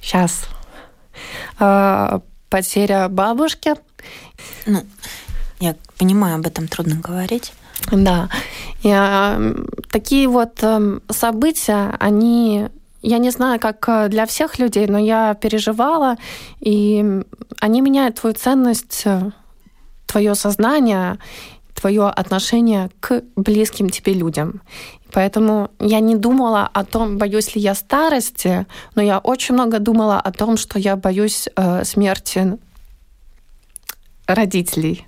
Сейчас. 0.00 0.44
Э, 1.58 2.20
потеря 2.48 3.08
бабушки. 3.08 3.74
Ну, 4.64 4.82
я 5.58 5.76
понимаю, 5.98 6.36
об 6.36 6.46
этом 6.46 6.68
трудно 6.68 6.96
говорить. 6.96 7.52
Да. 7.92 8.28
И, 8.82 8.88
э, 8.88 9.54
такие 9.90 10.28
вот 10.28 10.62
э, 10.62 11.00
события, 11.10 11.96
они 11.98 12.68
я 13.02 13.18
не 13.18 13.30
знаю, 13.30 13.58
как 13.58 13.88
э, 13.88 14.08
для 14.08 14.26
всех 14.26 14.58
людей, 14.58 14.86
но 14.86 14.98
я 14.98 15.34
переживала, 15.34 16.16
и 16.60 17.22
они 17.58 17.80
меняют 17.80 18.16
твою 18.16 18.34
ценность, 18.34 19.02
э, 19.06 19.30
твое 20.06 20.34
сознание, 20.34 21.18
твое 21.74 22.08
отношение 22.08 22.90
к 23.00 23.22
близким 23.36 23.88
тебе 23.88 24.12
людям. 24.12 24.60
Поэтому 25.12 25.70
я 25.80 26.00
не 26.00 26.14
думала 26.14 26.68
о 26.72 26.84
том, 26.84 27.16
боюсь 27.16 27.54
ли 27.54 27.62
я 27.62 27.74
старости, 27.74 28.66
но 28.94 29.02
я 29.02 29.18
очень 29.18 29.54
много 29.54 29.78
думала 29.78 30.20
о 30.20 30.30
том, 30.30 30.56
что 30.56 30.78
я 30.78 30.96
боюсь 30.96 31.48
э, 31.56 31.84
смерти 31.84 32.58
родителей. 34.26 35.06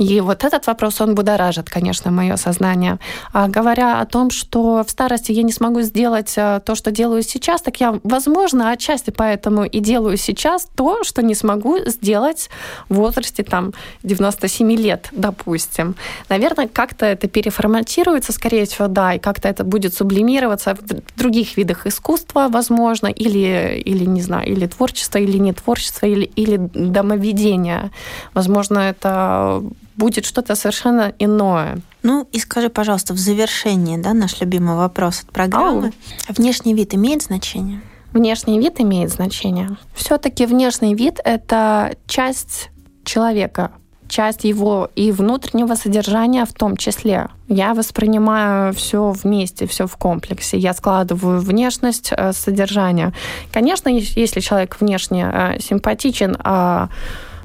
И 0.00 0.20
вот 0.22 0.44
этот 0.44 0.66
вопрос, 0.66 1.00
он 1.02 1.14
будоражит, 1.14 1.68
конечно, 1.68 2.10
мое 2.10 2.36
сознание. 2.36 2.98
А 3.34 3.48
говоря 3.48 4.00
о 4.00 4.06
том, 4.06 4.30
что 4.30 4.82
в 4.82 4.90
старости 4.90 5.30
я 5.32 5.42
не 5.42 5.52
смогу 5.52 5.82
сделать 5.82 6.32
э, 6.38 6.60
то, 6.64 6.74
что 6.74 6.90
делаю 6.90 7.22
сейчас, 7.22 7.60
так 7.60 7.80
я, 7.80 8.00
возможно, 8.02 8.70
отчасти 8.70 9.10
поэтому 9.10 9.64
и 9.64 9.78
делаю 9.78 10.16
сейчас 10.16 10.66
то, 10.74 11.04
что 11.04 11.22
не 11.22 11.34
смогу 11.34 11.80
сделать 11.84 12.48
в 12.88 12.94
возрасте 12.94 13.42
там 13.42 13.74
97 14.02 14.72
лет, 14.72 15.08
допустим. 15.12 15.96
Наверное, 16.30 16.66
как-то 16.66 17.04
это 17.04 17.28
переформатируется, 17.28 18.32
скорее 18.32 18.64
всего, 18.64 18.88
да, 18.88 19.12
и 19.12 19.18
как-то 19.18 19.48
это 19.48 19.64
будет 19.64 19.92
сублимироваться 19.92 20.76
в 20.76 21.18
других 21.18 21.58
видах 21.58 21.86
искусства, 21.86 22.48
возможно, 22.48 23.08
или, 23.08 23.82
или 23.84 24.06
не 24.06 24.22
знаю, 24.22 24.48
или 24.48 24.66
творчество, 24.66 25.18
или 25.18 25.36
не 25.36 25.52
творчество, 25.52 26.06
или, 26.06 26.24
или 26.24 26.56
домоведение. 26.56 27.90
Возможно, 28.32 28.78
это 28.78 29.62
будет 30.00 30.24
что-то 30.24 30.56
совершенно 30.56 31.12
иное. 31.18 31.80
Ну 32.02 32.26
и 32.32 32.38
скажи, 32.38 32.70
пожалуйста, 32.70 33.12
в 33.12 33.18
завершении, 33.18 33.98
да, 33.98 34.14
наш 34.14 34.40
любимый 34.40 34.74
вопрос 34.76 35.20
от 35.20 35.32
программы. 35.32 35.92
Ау. 36.28 36.34
Внешний 36.36 36.74
вид 36.74 36.94
имеет 36.94 37.22
значение? 37.22 37.82
Внешний 38.12 38.58
вид 38.58 38.80
имеет 38.80 39.10
значение. 39.10 39.68
Все-таки 39.94 40.46
внешний 40.46 40.94
вид 40.94 41.20
это 41.22 41.94
часть 42.06 42.70
человека, 43.04 43.70
часть 44.08 44.44
его 44.44 44.88
и 44.96 45.12
внутреннего 45.12 45.74
содержания 45.74 46.44
в 46.44 46.52
том 46.52 46.76
числе. 46.76 47.28
Я 47.48 47.74
воспринимаю 47.74 48.72
все 48.72 49.10
вместе, 49.10 49.66
все 49.66 49.86
в 49.86 49.96
комплексе. 49.96 50.56
Я 50.58 50.72
складываю 50.72 51.40
внешность, 51.40 52.10
э, 52.16 52.32
содержание. 52.32 53.12
Конечно, 53.52 53.90
если 53.90 54.40
человек 54.40 54.80
внешне 54.80 55.30
э, 55.32 55.60
симпатичен, 55.60 56.36
а, 56.42 56.88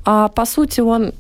а 0.06 0.30
по 0.30 0.45
сути 0.45 0.80
он 0.80 1.12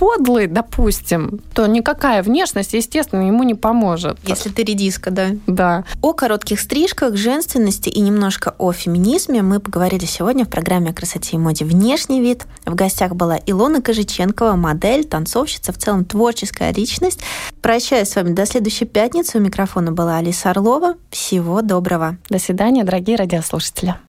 подлый, 0.00 0.46
допустим, 0.46 1.40
то 1.52 1.66
никакая 1.66 2.22
внешность, 2.22 2.72
естественно, 2.72 3.20
ему 3.20 3.42
не 3.42 3.54
поможет. 3.54 4.16
Если 4.26 4.48
ты 4.48 4.64
редиска, 4.64 5.10
да. 5.10 5.26
Да. 5.46 5.84
О 6.00 6.14
коротких 6.14 6.58
стрижках, 6.58 7.16
женственности 7.16 7.90
и 7.90 8.00
немножко 8.00 8.54
о 8.56 8.72
феминизме 8.72 9.42
мы 9.42 9.60
поговорили 9.60 10.06
сегодня 10.06 10.46
в 10.46 10.48
программе 10.48 10.88
о 10.88 10.94
красоте 10.94 11.36
и 11.36 11.38
моде 11.38 11.66
«Внешний 11.66 12.22
вид». 12.22 12.46
В 12.64 12.74
гостях 12.74 13.14
была 13.14 13.38
Илона 13.44 13.82
Кожиченкова, 13.82 14.56
модель, 14.56 15.04
танцовщица, 15.04 15.70
в 15.70 15.76
целом 15.76 16.06
творческая 16.06 16.72
личность. 16.72 17.20
Прощаюсь 17.60 18.08
с 18.08 18.16
вами 18.16 18.32
до 18.32 18.46
следующей 18.46 18.86
пятницы. 18.86 19.36
У 19.36 19.42
микрофона 19.42 19.92
была 19.92 20.16
Алиса 20.16 20.48
Орлова. 20.48 20.94
Всего 21.10 21.60
доброго. 21.60 22.16
До 22.30 22.38
свидания, 22.38 22.84
дорогие 22.84 23.18
радиослушатели. 23.18 23.94